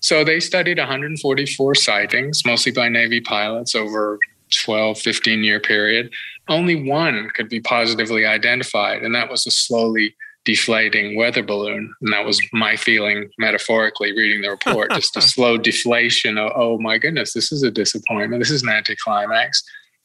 So 0.00 0.24
they 0.24 0.40
studied 0.40 0.78
144 0.78 1.74
sightings, 1.76 2.44
mostly 2.44 2.72
by 2.72 2.88
Navy 2.88 3.20
pilots 3.20 3.74
over 3.74 4.18
12, 4.64 4.98
15 4.98 5.44
year 5.44 5.60
period. 5.60 6.10
Only 6.48 6.82
one 6.88 7.30
could 7.36 7.48
be 7.48 7.60
positively 7.60 8.26
identified, 8.26 9.02
and 9.02 9.14
that 9.14 9.30
was 9.30 9.46
a 9.46 9.50
slowly 9.50 10.16
deflating 10.44 11.16
weather 11.16 11.42
balloon. 11.42 11.94
And 12.00 12.12
that 12.12 12.24
was 12.24 12.40
my 12.52 12.74
feeling 12.74 13.30
metaphorically 13.38 14.10
reading 14.10 14.42
the 14.42 14.50
report, 14.50 14.90
just 14.90 15.16
a 15.16 15.20
slow 15.34 15.56
deflation. 15.56 16.36
Of, 16.36 16.50
oh 16.56 16.78
my 16.78 16.98
goodness, 16.98 17.32
this 17.32 17.52
is 17.52 17.62
a 17.62 17.70
disappointment. 17.70 18.42
This 18.42 18.50
is 18.50 18.62
an 18.62 18.70
anticlimax. 18.70 19.62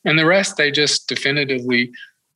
And 0.08 0.18
the 0.18 0.26
rest, 0.26 0.56
they 0.56 0.72
just 0.72 1.08
definitively 1.08 1.92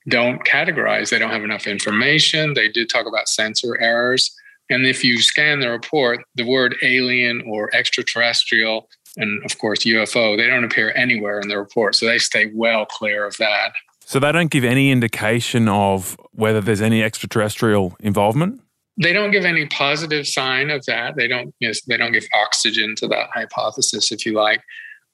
don't 0.09 0.43
categorize. 0.43 1.09
They 1.09 1.17
don't 1.17 1.31
have 1.31 1.43
enough 1.43 1.67
information. 1.67 2.53
They 2.53 2.67
did 2.67 2.89
talk 2.89 3.07
about 3.07 3.29
sensor 3.29 3.79
errors. 3.79 4.29
And 4.69 4.85
if 4.85 5.03
you 5.03 5.21
scan 5.21 5.61
the 5.61 5.69
report, 5.69 6.19
the 6.35 6.45
word 6.45 6.75
alien 6.83 7.41
or 7.47 7.73
extraterrestrial, 7.73 8.89
and 9.15 9.43
of 9.45 9.57
course 9.57 9.79
UFO, 9.79 10.37
they 10.37 10.47
don't 10.47 10.65
appear 10.65 10.93
anywhere 10.95 11.39
in 11.39 11.47
the 11.47 11.57
report. 11.57 11.95
So 11.95 12.05
they 12.05 12.17
stay 12.17 12.51
well 12.53 12.85
clear 12.85 13.25
of 13.25 13.37
that. 13.37 13.71
So 14.05 14.19
they 14.19 14.33
don't 14.33 14.51
give 14.51 14.65
any 14.65 14.91
indication 14.91 15.69
of 15.69 16.17
whether 16.31 16.59
there's 16.59 16.81
any 16.81 17.01
extraterrestrial 17.01 17.95
involvement? 18.01 18.61
They 19.01 19.13
don't 19.13 19.31
give 19.31 19.45
any 19.45 19.65
positive 19.67 20.27
sign 20.27 20.69
of 20.69 20.85
that. 20.87 21.15
They 21.15 21.29
don't 21.29 21.55
you 21.59 21.69
know, 21.69 21.73
they 21.87 21.95
don't 21.95 22.11
give 22.11 22.25
oxygen 22.33 22.95
to 22.97 23.07
that 23.07 23.29
hypothesis, 23.33 24.11
if 24.11 24.25
you 24.25 24.33
like. 24.33 24.61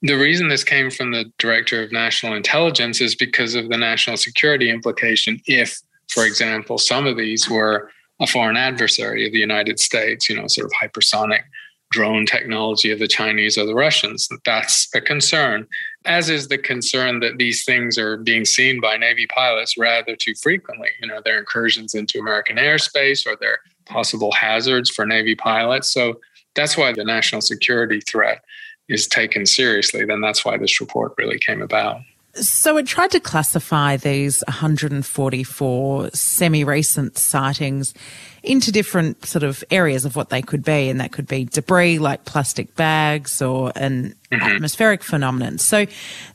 The 0.02 0.14
reason 0.14 0.48
this 0.48 0.62
came 0.62 0.90
from 0.90 1.10
the 1.10 1.30
director 1.38 1.82
of 1.82 1.90
national 1.90 2.34
intelligence 2.34 3.00
is 3.00 3.16
because 3.16 3.54
of 3.54 3.68
the 3.68 3.76
national 3.76 4.16
security 4.16 4.70
implication. 4.70 5.40
If, 5.46 5.80
for 6.08 6.24
example, 6.24 6.78
some 6.78 7.06
of 7.06 7.16
these 7.16 7.50
were 7.50 7.90
a 8.20 8.26
foreign 8.26 8.56
adversary 8.56 9.26
of 9.26 9.32
the 9.32 9.40
United 9.40 9.80
States, 9.80 10.28
you 10.28 10.36
know, 10.36 10.46
sort 10.46 10.66
of 10.66 10.72
hypersonic 10.72 11.42
drone 11.90 12.26
technology 12.26 12.92
of 12.92 12.98
the 12.98 13.08
Chinese 13.08 13.56
or 13.58 13.66
the 13.66 13.74
Russians, 13.74 14.28
that's 14.44 14.88
a 14.94 15.00
concern, 15.00 15.66
as 16.04 16.28
is 16.28 16.46
the 16.46 16.58
concern 16.58 17.18
that 17.20 17.38
these 17.38 17.64
things 17.64 17.98
are 17.98 18.18
being 18.18 18.44
seen 18.44 18.80
by 18.80 18.96
Navy 18.96 19.26
pilots 19.26 19.76
rather 19.78 20.14
too 20.14 20.34
frequently. 20.34 20.90
You 21.00 21.08
know, 21.08 21.20
their 21.24 21.38
incursions 21.38 21.94
into 21.94 22.20
American 22.20 22.56
airspace 22.56 23.26
or 23.26 23.36
their 23.36 23.58
possible 23.86 24.32
hazards 24.32 24.90
for 24.90 25.06
Navy 25.06 25.34
pilots. 25.34 25.90
So 25.90 26.20
that's 26.54 26.76
why 26.76 26.92
the 26.92 27.04
national 27.04 27.40
security 27.40 28.00
threat 28.00 28.42
is 28.88 29.06
taken 29.06 29.46
seriously, 29.46 30.04
then 30.04 30.20
that's 30.20 30.44
why 30.44 30.56
this 30.56 30.80
report 30.80 31.14
really 31.18 31.38
came 31.38 31.62
about. 31.62 32.00
So 32.34 32.76
it 32.76 32.86
tried 32.86 33.10
to 33.12 33.20
classify 33.20 33.96
these 33.96 34.44
144 34.46 36.10
semi 36.12 36.62
recent 36.62 37.18
sightings 37.18 37.94
into 38.42 38.70
different 38.70 39.26
sort 39.26 39.42
of 39.42 39.64
areas 39.70 40.04
of 40.04 40.14
what 40.14 40.28
they 40.28 40.40
could 40.40 40.62
be. 40.62 40.88
And 40.88 41.00
that 41.00 41.10
could 41.10 41.26
be 41.26 41.44
debris 41.44 41.98
like 41.98 42.24
plastic 42.24 42.76
bags 42.76 43.42
or 43.42 43.72
an 43.74 44.14
mm-hmm. 44.30 44.40
atmospheric 44.40 45.02
phenomenon. 45.02 45.58
So 45.58 45.86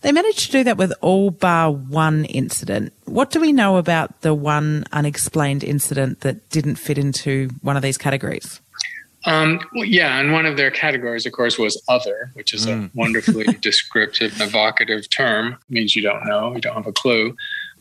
they 0.01 0.11
managed 0.11 0.47
to 0.47 0.51
do 0.51 0.63
that 0.65 0.77
with 0.77 0.93
all 0.99 1.31
bar 1.31 1.71
one 1.71 2.25
incident. 2.25 2.91
What 3.05 3.31
do 3.31 3.39
we 3.39 3.53
know 3.53 3.77
about 3.77 4.21
the 4.21 4.33
one 4.33 4.83
unexplained 4.91 5.63
incident 5.63 6.21
that 6.21 6.49
didn't 6.49 6.75
fit 6.75 6.97
into 6.97 7.49
one 7.61 7.77
of 7.77 7.83
these 7.83 7.97
categories? 7.97 8.59
Um, 9.25 9.61
well, 9.73 9.85
yeah, 9.85 10.19
and 10.19 10.33
one 10.33 10.45
of 10.45 10.57
their 10.57 10.71
categories, 10.71 11.25
of 11.25 11.31
course, 11.31 11.57
was 11.57 11.81
other, 11.87 12.31
which 12.33 12.53
is 12.53 12.65
mm. 12.65 12.85
a 12.85 12.91
wonderfully 12.97 13.45
descriptive 13.61 14.33
and 14.33 14.49
evocative 14.49 15.09
term. 15.09 15.53
It 15.53 15.73
means 15.73 15.95
you 15.95 16.01
don't 16.01 16.25
know, 16.25 16.53
you 16.53 16.61
don't 16.61 16.75
have 16.75 16.87
a 16.87 16.93
clue. 16.93 17.35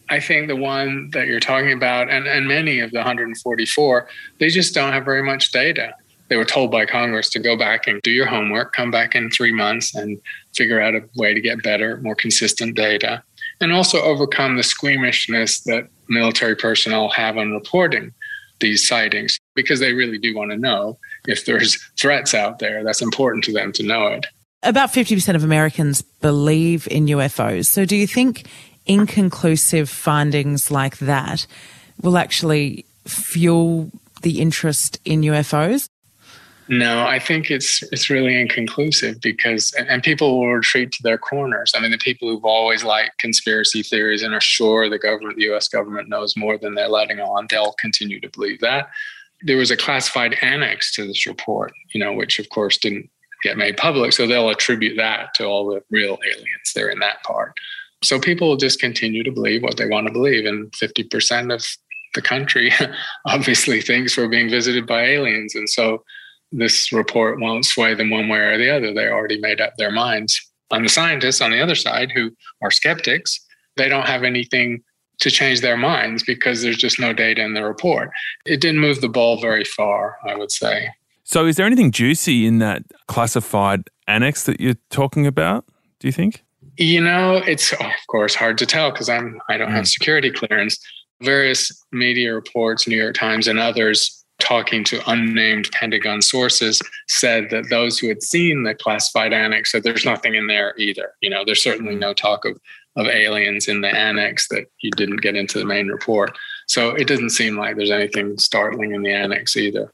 I 0.09 0.21
think 0.21 0.49
the 0.49 0.57
one 0.57 1.11
that 1.13 1.27
you're 1.27 1.41
talking 1.41 1.73
about, 1.73 2.11
and, 2.11 2.27
and 2.27 2.47
many 2.47 2.81
of 2.81 2.91
the 2.91 2.99
144, 2.99 4.09
they 4.39 4.49
just 4.49 4.75
don't 4.75 4.93
have 4.93 5.05
very 5.05 5.23
much 5.23 5.53
data. 5.53 5.95
They 6.29 6.37
were 6.37 6.45
told 6.45 6.71
by 6.71 6.87
Congress 6.87 7.29
to 7.31 7.39
go 7.39 7.57
back 7.57 7.87
and 7.87 8.01
do 8.03 8.11
your 8.11 8.27
homework, 8.27 8.73
come 8.73 8.91
back 8.91 9.15
in 9.15 9.31
three 9.31 9.53
months 9.53 9.95
and 9.95 10.21
figure 10.55 10.81
out 10.81 10.95
a 10.95 11.03
way 11.17 11.35
to 11.35 11.41
get 11.41 11.63
better, 11.63 11.99
more 11.99 12.15
consistent 12.15 12.75
data, 12.75 13.23
and 13.61 13.73
also 13.73 14.01
overcome 14.01 14.57
the 14.57 14.63
squeamishness 14.63 15.61
that 15.63 15.89
military 16.09 16.57
personnel 16.57 17.09
have 17.11 17.37
on 17.37 17.53
reporting 17.53 18.13
these 18.61 18.87
sightings 18.87 19.39
because 19.55 19.81
they 19.81 19.93
really 19.93 20.19
do 20.19 20.35
want 20.35 20.51
to 20.51 20.57
know 20.57 20.99
if 21.27 21.45
there's 21.45 21.77
threats 21.99 22.35
out 22.35 22.59
there. 22.59 22.85
That's 22.85 23.03
important 23.03 23.45
to 23.45 23.53
them 23.53 23.73
to 23.73 23.83
know 23.83 24.07
it. 24.07 24.27
About 24.63 24.93
50% 24.93 25.35
of 25.35 25.43
Americans 25.43 26.03
believe 26.03 26.87
in 26.91 27.07
UFOs. 27.07 27.67
So 27.67 27.85
do 27.85 27.97
you 27.97 28.07
think 28.07 28.47
inconclusive 28.87 29.89
findings 29.89 30.71
like 30.71 30.99
that 30.99 31.47
will 32.01 32.17
actually 32.17 32.85
fuel 33.05 33.91
the 34.23 34.41
interest 34.41 35.01
in 35.05 35.23
UFOs? 35.23 35.89
No, 36.69 37.05
I 37.05 37.19
think 37.19 37.51
it's 37.51 37.83
it's 37.93 38.09
really 38.09 38.41
inconclusive 38.41 39.21
because 39.21 39.73
and 39.73 40.03
people 40.03 40.39
will 40.39 40.55
retreat 40.55 40.93
to 40.93 41.03
their 41.03 41.19
corners. 41.19 41.73
I 41.77 41.81
mean, 41.81 41.91
the 41.91 41.99
people 41.99 42.29
who've 42.29 42.45
always 42.45 42.85
liked 42.85 43.19
conspiracy 43.19 43.83
theories 43.83 44.23
and 44.23 44.33
are 44.33 44.41
sure 44.41 44.89
the 44.89 44.99
government, 44.99 45.37
the 45.37 45.45
U.S. 45.45 45.69
government, 45.69 46.09
knows 46.09 46.37
more 46.37 46.57
than 46.57 46.75
they're 46.75 46.89
letting 46.89 47.21
on, 47.21 47.47
they'll 47.51 47.75
continue 47.79 48.21
to 48.21 48.29
believe 48.31 48.61
that. 48.61 48.89
There 49.45 49.57
was 49.57 49.71
a 49.71 49.77
classified 49.77 50.37
annex 50.43 50.95
to 50.95 51.07
this 51.07 51.27
report, 51.27 51.73
you 51.93 52.01
know, 52.03 52.13
which 52.13 52.39
of 52.39 52.49
course 52.51 52.79
didn't 52.79 53.11
get 53.43 53.57
made 53.57 53.77
public, 53.77 54.13
so 54.13 54.27
they'll 54.27 54.51
attribute 54.51 54.97
that 54.97 55.35
to 55.35 55.45
all 55.45 55.67
the 55.69 55.83
real 55.91 56.19
aliens 56.25 56.73
there 56.75 56.89
in 56.89 57.01
that 57.01 57.23
part. 57.25 57.55
So 58.03 58.19
people 58.19 58.49
will 58.49 58.57
just 58.57 58.81
continue 58.81 59.23
to 59.23 59.33
believe 59.33 59.63
what 59.63 59.77
they 59.77 59.87
want 59.87 60.07
to 60.07 60.13
believe, 60.13 60.47
and 60.47 60.75
fifty 60.75 61.05
percent 61.05 61.53
of 61.53 61.65
the 62.15 62.23
country 62.23 62.73
obviously 63.27 63.81
thinks 63.81 64.17
we're 64.17 64.29
being 64.29 64.51
visited 64.51 64.87
by 64.87 65.03
aliens, 65.03 65.55
and 65.55 65.69
so 65.69 66.05
this 66.53 66.93
report 66.93 67.41
won't 67.41 67.65
sway 67.65 67.95
them 67.95 68.11
one 68.11 68.29
way 68.29 68.39
or 68.39 68.59
the 68.59 68.71
other. 68.71 68.93
They 68.93 69.09
already 69.09 69.41
made 69.41 69.61
up 69.61 69.75
their 69.77 69.91
minds. 69.91 70.41
On 70.71 70.83
the 70.83 70.89
scientists 70.89 71.41
on 71.41 71.51
the 71.51 71.61
other 71.61 71.75
side, 71.75 72.13
who 72.13 72.31
are 72.63 72.71
skeptics, 72.71 73.41
they 73.77 73.89
don't 73.89 74.07
have 74.07 74.23
anything 74.23 74.83
to 75.21 75.31
change 75.31 75.61
their 75.61 75.77
minds 75.77 76.23
because 76.23 76.63
there's 76.63 76.77
just 76.77 76.99
no 76.99 77.13
data 77.13 77.43
in 77.43 77.55
the 77.55 77.65
report. 77.65 78.11
It 78.45 78.61
didn't 78.61 78.81
move 78.81 79.01
the 79.01 79.09
ball 79.09 79.41
very 79.41 79.65
far, 79.65 80.17
I 80.27 80.35
would 80.35 80.51
say. 80.51 80.89
So, 81.25 81.47
is 81.47 81.57
there 81.57 81.67
anything 81.67 81.93
juicy 81.93 82.47
in 82.47 82.59
that 82.59 82.83
classified 83.07 83.89
annex 84.07 84.45
that 84.45 84.61
you're 84.61 84.77
talking 84.91 85.27
about? 85.27 85.65
Do 86.01 86.09
you 86.09 86.13
think? 86.13 86.45
You 86.77 87.01
know, 87.01 87.37
it's 87.37 87.73
of 87.73 87.93
course 88.09 88.35
hard 88.35 88.59
to 88.59 88.67
tell 88.67 88.91
because 88.91 89.09
I'm 89.09 89.41
I 89.49 89.57
don't 89.57 89.71
mm. 89.71 89.75
have 89.75 89.89
security 89.89 90.31
clearance. 90.31 90.79
Various 91.21 91.71
media 91.93 92.35
reports, 92.35 92.89
New 92.89 92.97
York 92.97 93.15
Times 93.15 93.47
and 93.47 93.61
others, 93.61 94.25
talking 94.41 94.83
to 94.85 95.09
unnamed 95.09 95.71
Pentagon 95.71 96.21
sources, 96.21 96.83
said 97.07 97.51
that 97.51 97.71
those 97.71 97.99
who 97.99 98.09
had 98.09 98.23
seen 98.23 98.65
the 98.65 98.75
classified 98.75 99.33
annex 99.33 99.71
said 99.71 99.85
there's 99.85 100.05
nothing 100.05 100.35
in 100.35 100.49
there 100.49 100.75
either. 100.79 101.13
You 101.21 101.31
know, 101.31 101.45
there's 101.45 101.63
certainly 101.63 101.95
no 101.95 102.13
talk 102.13 102.45
of 102.45 102.59
of 102.97 103.07
aliens 103.07 103.69
in 103.69 103.81
the 103.81 103.89
annex 103.89 104.49
that 104.49 104.67
you 104.81 104.91
didn't 104.93 105.23
get 105.23 105.37
into 105.37 105.59
the 105.59 105.65
main 105.65 105.89
report. 105.89 106.37
So 106.67 106.91
it 106.91 107.07
doesn't 107.07 107.31
seem 107.31 107.57
like 107.57 107.77
there's 107.77 107.91
anything 107.91 108.39
startling 108.39 108.93
in 108.93 109.03
the 109.03 109.13
annex 109.13 109.57
either. 109.57 109.91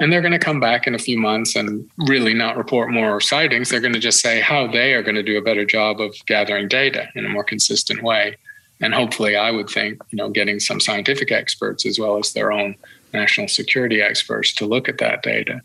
And 0.00 0.10
they're 0.10 0.22
going 0.22 0.32
to 0.32 0.38
come 0.38 0.60
back 0.60 0.86
in 0.86 0.94
a 0.94 0.98
few 0.98 1.18
months 1.18 1.54
and 1.54 1.88
really 1.98 2.32
not 2.32 2.56
report 2.56 2.90
more 2.90 3.20
sightings. 3.20 3.68
They're 3.68 3.80
going 3.80 3.92
to 3.92 4.00
just 4.00 4.20
say 4.20 4.40
how 4.40 4.66
they 4.66 4.94
are 4.94 5.02
going 5.02 5.16
to 5.16 5.22
do 5.22 5.36
a 5.36 5.42
better 5.42 5.64
job 5.64 6.00
of 6.00 6.14
gathering 6.26 6.68
data 6.68 7.08
in 7.14 7.26
a 7.26 7.28
more 7.28 7.44
consistent 7.44 8.02
way. 8.02 8.36
And 8.80 8.94
hopefully, 8.94 9.36
I 9.36 9.50
would 9.50 9.68
think, 9.68 10.02
you 10.10 10.16
know, 10.16 10.28
getting 10.28 10.58
some 10.58 10.80
scientific 10.80 11.30
experts 11.30 11.86
as 11.86 11.98
well 11.98 12.18
as 12.18 12.32
their 12.32 12.50
own 12.50 12.74
national 13.12 13.46
security 13.48 14.00
experts 14.00 14.52
to 14.54 14.66
look 14.66 14.88
at 14.88 14.98
that 14.98 15.22
data. 15.22 15.60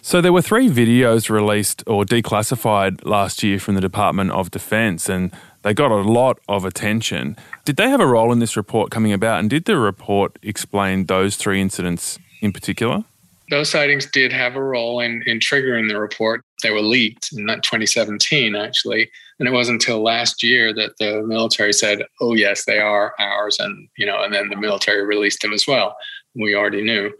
So 0.00 0.20
there 0.20 0.32
were 0.32 0.42
three 0.42 0.70
videos 0.70 1.28
released 1.28 1.82
or 1.86 2.04
declassified 2.04 3.04
last 3.04 3.42
year 3.42 3.58
from 3.58 3.74
the 3.74 3.80
Department 3.80 4.30
of 4.30 4.50
Defense, 4.50 5.08
and 5.08 5.32
they 5.62 5.74
got 5.74 5.90
a 5.90 5.96
lot 5.96 6.38
of 6.48 6.64
attention. 6.64 7.36
Did 7.64 7.76
they 7.76 7.88
have 7.88 8.00
a 8.00 8.06
role 8.06 8.32
in 8.32 8.38
this 8.38 8.56
report 8.56 8.90
coming 8.90 9.12
about? 9.12 9.40
And 9.40 9.48
did 9.48 9.64
the 9.64 9.76
report 9.76 10.38
explain 10.42 11.06
those 11.06 11.36
three 11.36 11.60
incidents 11.60 12.18
in 12.40 12.52
particular? 12.52 13.04
Those 13.50 13.70
sightings 13.70 14.06
did 14.06 14.32
have 14.32 14.56
a 14.56 14.62
role 14.62 15.00
in, 15.00 15.22
in 15.26 15.38
triggering 15.38 15.88
the 15.88 16.00
report. 16.00 16.42
They 16.62 16.70
were 16.70 16.80
leaked 16.80 17.32
in 17.32 17.46
2017, 17.46 18.54
actually. 18.56 19.10
And 19.38 19.48
it 19.48 19.52
wasn't 19.52 19.82
until 19.82 20.02
last 20.02 20.42
year 20.42 20.72
that 20.74 20.96
the 20.98 21.22
military 21.22 21.72
said, 21.72 22.02
oh, 22.20 22.34
yes, 22.34 22.64
they 22.64 22.78
are 22.78 23.14
ours. 23.18 23.58
And, 23.58 23.88
you 23.98 24.06
know, 24.06 24.22
and 24.22 24.32
then 24.32 24.48
the 24.48 24.56
military 24.56 25.04
released 25.04 25.42
them 25.42 25.52
as 25.52 25.66
well. 25.66 25.96
We 26.34 26.54
already 26.54 26.82
knew. 26.82 27.12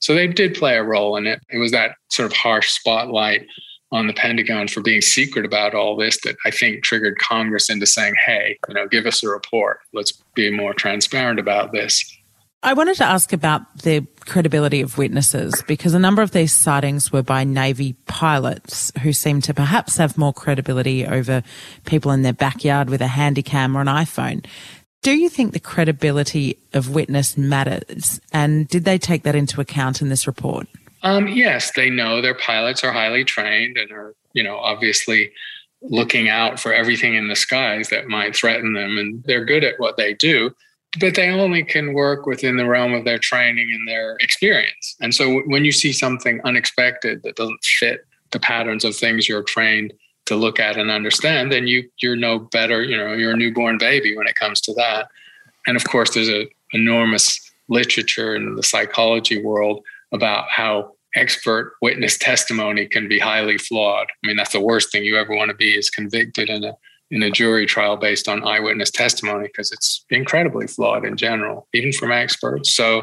So 0.00 0.14
they 0.14 0.28
did 0.28 0.54
play 0.54 0.76
a 0.76 0.82
role 0.82 1.16
in 1.16 1.26
it. 1.26 1.40
It 1.50 1.58
was 1.58 1.72
that 1.72 1.96
sort 2.08 2.26
of 2.30 2.36
harsh 2.36 2.70
spotlight 2.70 3.46
on 3.92 4.06
the 4.06 4.12
Pentagon 4.12 4.68
for 4.68 4.80
being 4.80 5.00
secret 5.00 5.44
about 5.44 5.74
all 5.74 5.96
this 5.96 6.20
that 6.20 6.36
I 6.44 6.50
think 6.50 6.84
triggered 6.84 7.18
Congress 7.18 7.68
into 7.68 7.86
saying, 7.86 8.14
hey, 8.24 8.58
you 8.68 8.74
know, 8.74 8.86
give 8.86 9.06
us 9.06 9.22
a 9.22 9.28
report. 9.28 9.80
Let's 9.92 10.12
be 10.34 10.50
more 10.50 10.74
transparent 10.74 11.40
about 11.40 11.72
this. 11.72 12.04
I 12.62 12.74
wanted 12.74 12.96
to 12.96 13.04
ask 13.04 13.32
about 13.32 13.62
the 13.84 14.06
credibility 14.26 14.82
of 14.82 14.98
witnesses 14.98 15.62
because 15.66 15.94
a 15.94 15.98
number 15.98 16.20
of 16.20 16.32
these 16.32 16.52
sightings 16.52 17.10
were 17.10 17.22
by 17.22 17.42
Navy 17.42 17.94
pilots 18.06 18.92
who 19.02 19.14
seem 19.14 19.40
to 19.42 19.54
perhaps 19.54 19.96
have 19.96 20.18
more 20.18 20.34
credibility 20.34 21.06
over 21.06 21.42
people 21.86 22.10
in 22.10 22.20
their 22.20 22.34
backyard 22.34 22.90
with 22.90 23.00
a 23.00 23.06
handy 23.06 23.42
cam 23.42 23.76
or 23.76 23.80
an 23.80 23.86
iPhone. 23.86 24.44
Do 25.02 25.12
you 25.12 25.30
think 25.30 25.54
the 25.54 25.60
credibility 25.60 26.58
of 26.74 26.90
witness 26.90 27.38
matters? 27.38 28.20
And 28.30 28.68
did 28.68 28.84
they 28.84 28.98
take 28.98 29.22
that 29.22 29.34
into 29.34 29.62
account 29.62 30.02
in 30.02 30.10
this 30.10 30.26
report? 30.26 30.66
Um, 31.02 31.28
yes, 31.28 31.72
they 31.74 31.90
know 31.90 32.20
their 32.20 32.34
pilots 32.34 32.84
are 32.84 32.92
highly 32.92 33.24
trained 33.24 33.78
and 33.78 33.90
are, 33.90 34.14
you 34.32 34.42
know, 34.42 34.58
obviously 34.58 35.32
looking 35.82 36.28
out 36.28 36.60
for 36.60 36.72
everything 36.74 37.14
in 37.14 37.28
the 37.28 37.36
skies 37.36 37.88
that 37.88 38.08
might 38.08 38.36
threaten 38.36 38.74
them. 38.74 38.98
And 38.98 39.22
they're 39.24 39.44
good 39.44 39.64
at 39.64 39.78
what 39.78 39.96
they 39.96 40.12
do, 40.14 40.50
but 40.98 41.14
they 41.14 41.30
only 41.30 41.64
can 41.64 41.94
work 41.94 42.26
within 42.26 42.56
the 42.56 42.66
realm 42.66 42.92
of 42.92 43.04
their 43.04 43.18
training 43.18 43.70
and 43.72 43.88
their 43.88 44.16
experience. 44.20 44.96
And 45.00 45.14
so 45.14 45.40
when 45.46 45.64
you 45.64 45.72
see 45.72 45.92
something 45.92 46.40
unexpected 46.44 47.22
that 47.22 47.36
doesn't 47.36 47.64
fit 47.64 48.06
the 48.30 48.40
patterns 48.40 48.84
of 48.84 48.94
things 48.94 49.28
you're 49.28 49.42
trained 49.42 49.92
to 50.26 50.36
look 50.36 50.60
at 50.60 50.76
and 50.76 50.90
understand, 50.90 51.50
then 51.50 51.66
you 51.66 51.88
you're 52.00 52.16
no 52.16 52.38
better, 52.38 52.82
you 52.82 52.96
know, 52.96 53.14
you're 53.14 53.32
a 53.32 53.36
newborn 53.36 53.78
baby 53.78 54.16
when 54.16 54.26
it 54.26 54.36
comes 54.36 54.60
to 54.60 54.74
that. 54.74 55.08
And 55.66 55.76
of 55.76 55.84
course, 55.84 56.10
there's 56.10 56.28
a 56.28 56.48
enormous 56.72 57.40
literature 57.68 58.36
in 58.36 58.54
the 58.54 58.62
psychology 58.62 59.42
world 59.42 59.82
about 60.12 60.48
how 60.50 60.92
expert 61.16 61.74
witness 61.82 62.16
testimony 62.18 62.86
can 62.86 63.08
be 63.08 63.18
highly 63.18 63.58
flawed. 63.58 64.06
I 64.10 64.26
mean, 64.26 64.36
that's 64.36 64.52
the 64.52 64.60
worst 64.60 64.92
thing 64.92 65.04
you 65.04 65.16
ever 65.16 65.34
want 65.34 65.50
to 65.50 65.56
be 65.56 65.76
is 65.76 65.90
convicted 65.90 66.48
in 66.48 66.64
a 66.64 66.74
in 67.10 67.22
a 67.24 67.30
jury 67.30 67.66
trial 67.66 67.96
based 67.96 68.28
on 68.28 68.46
eyewitness 68.46 68.90
testimony 68.90 69.48
because 69.48 69.72
it's 69.72 70.04
incredibly 70.10 70.68
flawed 70.68 71.04
in 71.04 71.16
general, 71.16 71.66
even 71.74 71.92
from 71.92 72.12
experts. 72.12 72.72
So 72.72 73.02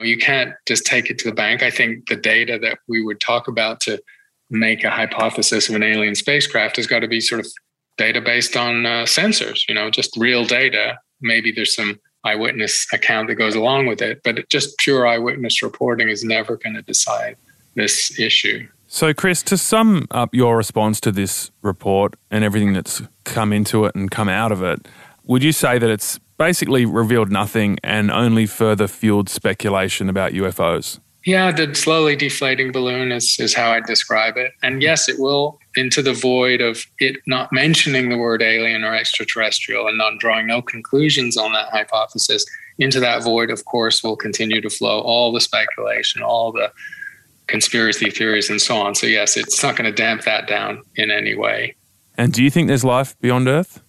you 0.00 0.16
can't 0.16 0.52
just 0.66 0.86
take 0.86 1.10
it 1.10 1.18
to 1.18 1.28
the 1.28 1.34
bank. 1.34 1.62
I 1.64 1.70
think 1.70 2.08
the 2.08 2.14
data 2.14 2.58
that 2.62 2.78
we 2.86 3.02
would 3.02 3.20
talk 3.20 3.48
about 3.48 3.80
to 3.80 4.00
make 4.48 4.84
a 4.84 4.90
hypothesis 4.90 5.68
of 5.68 5.74
an 5.74 5.82
alien 5.82 6.14
spacecraft 6.14 6.76
has 6.76 6.86
got 6.86 7.00
to 7.00 7.08
be 7.08 7.20
sort 7.20 7.40
of 7.40 7.52
data 7.96 8.20
based 8.20 8.56
on 8.56 8.86
uh, 8.86 9.04
sensors, 9.04 9.62
you 9.68 9.74
know, 9.74 9.90
just 9.90 10.16
real 10.16 10.44
data. 10.44 10.96
Maybe 11.20 11.50
there's 11.50 11.74
some 11.74 11.98
eyewitness 12.24 12.86
account 12.92 13.28
that 13.28 13.36
goes 13.36 13.54
along 13.54 13.86
with 13.86 14.02
it. 14.02 14.22
But 14.24 14.48
just 14.48 14.78
pure 14.78 15.06
eyewitness 15.06 15.62
reporting 15.62 16.08
is 16.08 16.24
never 16.24 16.56
going 16.56 16.74
to 16.74 16.82
decide 16.82 17.36
this 17.74 18.18
issue. 18.18 18.66
So, 18.86 19.12
Chris, 19.12 19.42
to 19.44 19.58
sum 19.58 20.06
up 20.10 20.34
your 20.34 20.56
response 20.56 21.00
to 21.00 21.12
this 21.12 21.50
report 21.62 22.16
and 22.30 22.42
everything 22.42 22.72
that's 22.72 23.02
come 23.24 23.52
into 23.52 23.84
it 23.84 23.94
and 23.94 24.10
come 24.10 24.28
out 24.28 24.50
of 24.50 24.62
it, 24.62 24.88
would 25.24 25.42
you 25.42 25.52
say 25.52 25.78
that 25.78 25.90
it's 25.90 26.18
basically 26.38 26.86
revealed 26.86 27.30
nothing 27.30 27.78
and 27.84 28.10
only 28.10 28.46
further 28.46 28.88
fueled 28.88 29.28
speculation 29.28 30.08
about 30.08 30.32
UFOs? 30.32 31.00
Yeah, 31.28 31.52
the 31.52 31.74
slowly 31.74 32.16
deflating 32.16 32.72
balloon 32.72 33.12
is, 33.12 33.36
is 33.38 33.52
how 33.52 33.70
I 33.70 33.80
describe 33.80 34.38
it. 34.38 34.52
And 34.62 34.80
yes, 34.80 35.10
it 35.10 35.18
will 35.18 35.58
into 35.76 36.00
the 36.00 36.14
void 36.14 36.62
of 36.62 36.86
it 37.00 37.16
not 37.26 37.52
mentioning 37.52 38.08
the 38.08 38.16
word 38.16 38.40
alien 38.40 38.82
or 38.82 38.94
extraterrestrial 38.94 39.86
and 39.88 39.98
not 39.98 40.18
drawing 40.20 40.46
no 40.46 40.62
conclusions 40.62 41.36
on 41.36 41.52
that 41.52 41.68
hypothesis. 41.68 42.46
Into 42.78 42.98
that 43.00 43.22
void, 43.22 43.50
of 43.50 43.66
course, 43.66 44.02
will 44.02 44.16
continue 44.16 44.62
to 44.62 44.70
flow 44.70 45.00
all 45.00 45.30
the 45.30 45.42
speculation, 45.42 46.22
all 46.22 46.50
the 46.50 46.72
conspiracy 47.46 48.08
theories, 48.08 48.48
and 48.48 48.58
so 48.58 48.78
on. 48.78 48.94
So, 48.94 49.06
yes, 49.06 49.36
it's 49.36 49.62
not 49.62 49.76
going 49.76 49.84
to 49.84 49.94
damp 49.94 50.22
that 50.22 50.48
down 50.48 50.82
in 50.96 51.10
any 51.10 51.36
way. 51.36 51.74
And 52.16 52.32
do 52.32 52.42
you 52.42 52.48
think 52.48 52.68
there's 52.68 52.84
life 52.84 53.14
beyond 53.20 53.48
Earth? 53.48 53.82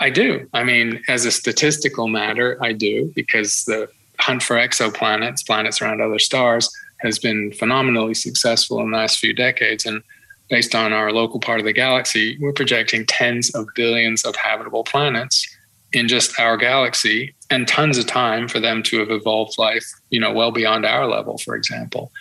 I 0.00 0.08
do. 0.08 0.48
I 0.54 0.64
mean, 0.64 1.02
as 1.08 1.26
a 1.26 1.30
statistical 1.30 2.08
matter, 2.08 2.56
I 2.62 2.72
do, 2.72 3.12
because 3.14 3.66
the 3.66 3.90
hunt 4.20 4.42
for 4.42 4.56
exoplanets, 4.56 5.46
planets 5.46 5.80
around 5.80 6.00
other 6.00 6.18
stars, 6.18 6.70
has 6.98 7.18
been 7.18 7.52
phenomenally 7.52 8.14
successful 8.14 8.80
in 8.80 8.90
the 8.90 8.96
last 8.96 9.18
few 9.18 9.32
decades. 9.32 9.86
And 9.86 10.02
based 10.48 10.74
on 10.74 10.92
our 10.92 11.12
local 11.12 11.40
part 11.40 11.60
of 11.60 11.66
the 11.66 11.72
galaxy, 11.72 12.36
we're 12.40 12.52
projecting 12.52 13.06
tens 13.06 13.50
of 13.54 13.66
billions 13.74 14.24
of 14.24 14.36
habitable 14.36 14.84
planets 14.84 15.46
in 15.92 16.08
just 16.08 16.38
our 16.38 16.56
galaxy 16.56 17.34
and 17.50 17.66
tons 17.66 17.98
of 17.98 18.06
time 18.06 18.48
for 18.48 18.60
them 18.60 18.82
to 18.84 18.98
have 19.00 19.10
evolved 19.10 19.58
life, 19.58 19.84
you 20.10 20.20
know, 20.20 20.32
well 20.32 20.52
beyond 20.52 20.84
our 20.84 21.06
level, 21.06 21.38
for 21.38 21.56
example. 21.56 22.12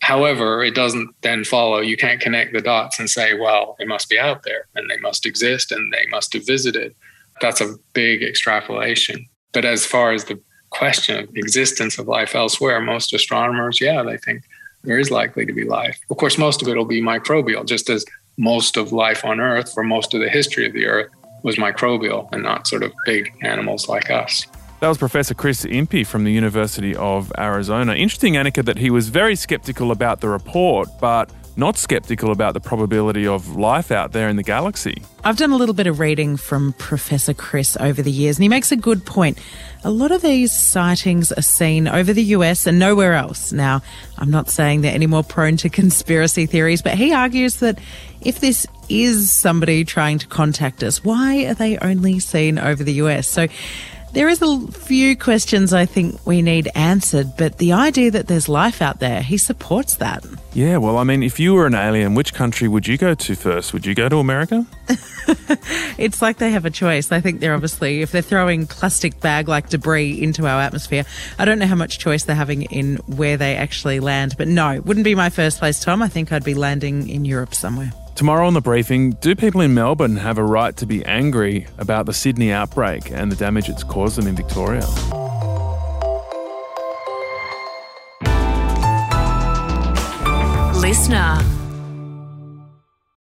However, 0.00 0.62
it 0.62 0.74
doesn't 0.74 1.14
then 1.22 1.44
follow. 1.44 1.78
You 1.78 1.96
can't 1.96 2.20
connect 2.20 2.52
the 2.52 2.60
dots 2.60 2.98
and 2.98 3.08
say, 3.08 3.34
well, 3.38 3.76
they 3.78 3.84
must 3.84 4.08
be 4.08 4.18
out 4.18 4.42
there 4.42 4.66
and 4.74 4.90
they 4.90 4.98
must 4.98 5.24
exist 5.24 5.72
and 5.72 5.92
they 5.92 6.06
must 6.10 6.32
have 6.34 6.46
visited. 6.46 6.94
That's 7.40 7.60
a 7.60 7.76
big 7.92 8.22
extrapolation. 8.22 9.26
But 9.52 9.64
as 9.64 9.86
far 9.86 10.12
as 10.12 10.24
the 10.24 10.40
question 10.74 11.18
of 11.18 11.36
existence 11.36 11.98
of 11.98 12.08
life 12.08 12.34
elsewhere, 12.34 12.80
most 12.80 13.12
astronomers, 13.12 13.80
yeah, 13.80 14.02
they 14.02 14.16
think 14.18 14.42
there 14.82 14.98
is 14.98 15.10
likely 15.10 15.46
to 15.46 15.52
be 15.52 15.64
life. 15.64 15.98
Of 16.10 16.16
course, 16.18 16.36
most 16.38 16.62
of 16.62 16.68
it 16.68 16.76
will 16.76 16.84
be 16.84 17.00
microbial, 17.00 17.64
just 17.64 17.88
as 17.88 18.04
most 18.36 18.76
of 18.76 18.92
life 18.92 19.24
on 19.24 19.40
Earth 19.40 19.72
for 19.72 19.84
most 19.84 20.14
of 20.14 20.20
the 20.20 20.28
history 20.28 20.66
of 20.66 20.72
the 20.72 20.86
Earth 20.86 21.10
was 21.42 21.56
microbial 21.56 22.28
and 22.32 22.42
not 22.42 22.66
sort 22.66 22.82
of 22.82 22.92
big 23.04 23.32
animals 23.42 23.88
like 23.88 24.10
us. 24.10 24.46
That 24.80 24.88
was 24.88 24.98
Professor 24.98 25.34
Chris 25.34 25.64
Impey 25.64 26.04
from 26.04 26.24
the 26.24 26.32
University 26.32 26.94
of 26.96 27.32
Arizona. 27.38 27.94
Interesting, 27.94 28.34
Annika, 28.34 28.64
that 28.64 28.78
he 28.78 28.90
was 28.90 29.08
very 29.08 29.36
skeptical 29.36 29.90
about 29.92 30.20
the 30.20 30.28
report, 30.28 30.88
but 31.00 31.30
not 31.56 31.76
skeptical 31.76 32.30
about 32.30 32.54
the 32.54 32.60
probability 32.60 33.26
of 33.26 33.56
life 33.56 33.90
out 33.90 34.12
there 34.12 34.28
in 34.28 34.36
the 34.36 34.42
galaxy. 34.42 35.02
I've 35.22 35.36
done 35.36 35.52
a 35.52 35.56
little 35.56 35.74
bit 35.74 35.86
of 35.86 36.00
reading 36.00 36.36
from 36.36 36.72
Professor 36.74 37.32
Chris 37.32 37.76
over 37.78 38.02
the 38.02 38.10
years, 38.10 38.36
and 38.36 38.42
he 38.42 38.48
makes 38.48 38.72
a 38.72 38.76
good 38.76 39.06
point. 39.06 39.38
A 39.84 39.90
lot 39.90 40.10
of 40.10 40.22
these 40.22 40.52
sightings 40.52 41.30
are 41.32 41.42
seen 41.42 41.86
over 41.88 42.12
the 42.12 42.24
US 42.24 42.66
and 42.66 42.78
nowhere 42.78 43.14
else. 43.14 43.52
Now, 43.52 43.82
I'm 44.18 44.30
not 44.30 44.48
saying 44.48 44.80
they're 44.80 44.94
any 44.94 45.06
more 45.06 45.22
prone 45.22 45.56
to 45.58 45.68
conspiracy 45.70 46.46
theories, 46.46 46.82
but 46.82 46.94
he 46.94 47.12
argues 47.12 47.56
that 47.56 47.78
if 48.20 48.40
this 48.40 48.66
is 48.88 49.30
somebody 49.30 49.84
trying 49.84 50.18
to 50.18 50.26
contact 50.26 50.82
us, 50.82 51.04
why 51.04 51.44
are 51.46 51.54
they 51.54 51.78
only 51.78 52.18
seen 52.18 52.58
over 52.58 52.82
the 52.82 52.94
US? 52.94 53.28
So 53.28 53.48
There 54.14 54.28
is 54.28 54.40
a 54.42 54.60
few 54.68 55.16
questions 55.16 55.72
I 55.72 55.86
think 55.86 56.24
we 56.24 56.40
need 56.40 56.68
answered, 56.76 57.36
but 57.36 57.58
the 57.58 57.72
idea 57.72 58.12
that 58.12 58.28
there's 58.28 58.48
life 58.48 58.80
out 58.80 59.00
there, 59.00 59.20
he 59.20 59.36
supports 59.36 59.96
that. 59.96 60.24
Yeah, 60.52 60.76
well, 60.76 60.98
I 60.98 61.02
mean, 61.02 61.24
if 61.24 61.40
you 61.40 61.52
were 61.52 61.66
an 61.66 61.74
alien, 61.74 62.14
which 62.14 62.32
country 62.32 62.68
would 62.68 62.86
you 62.86 62.96
go 62.96 63.14
to 63.16 63.34
first? 63.34 63.72
Would 63.72 63.84
you 63.84 63.92
go 63.92 64.08
to 64.08 64.18
America? 64.18 64.64
it's 65.98 66.22
like 66.22 66.38
they 66.38 66.52
have 66.52 66.64
a 66.64 66.70
choice. 66.70 67.10
I 67.10 67.20
think 67.20 67.40
they're 67.40 67.54
obviously, 67.54 68.02
if 68.02 68.12
they're 68.12 68.22
throwing 68.22 68.68
plastic 68.68 69.18
bag 69.18 69.48
like 69.48 69.68
debris 69.68 70.22
into 70.22 70.46
our 70.46 70.60
atmosphere, 70.60 71.04
I 71.40 71.44
don't 71.44 71.58
know 71.58 71.66
how 71.66 71.74
much 71.74 71.98
choice 71.98 72.22
they're 72.22 72.36
having 72.36 72.62
in 72.62 72.98
where 73.08 73.36
they 73.36 73.56
actually 73.56 73.98
land. 73.98 74.36
But 74.38 74.46
no, 74.46 74.80
wouldn't 74.80 75.02
be 75.02 75.16
my 75.16 75.28
first 75.28 75.58
place, 75.58 75.80
Tom. 75.80 76.02
I 76.02 76.08
think 76.08 76.30
I'd 76.30 76.44
be 76.44 76.54
landing 76.54 77.08
in 77.08 77.24
Europe 77.24 77.52
somewhere. 77.52 77.90
Tomorrow 78.14 78.46
on 78.46 78.54
the 78.54 78.60
briefing, 78.60 79.10
do 79.14 79.34
people 79.34 79.60
in 79.60 79.74
Melbourne 79.74 80.16
have 80.16 80.38
a 80.38 80.44
right 80.44 80.76
to 80.76 80.86
be 80.86 81.04
angry 81.04 81.66
about 81.78 82.06
the 82.06 82.12
Sydney 82.12 82.52
outbreak 82.52 83.10
and 83.10 83.30
the 83.30 83.34
damage 83.34 83.68
it's 83.68 83.82
caused 83.82 84.16
them 84.16 84.28
in 84.28 84.36
Victoria? 84.36 84.86
Listener. 90.80 91.63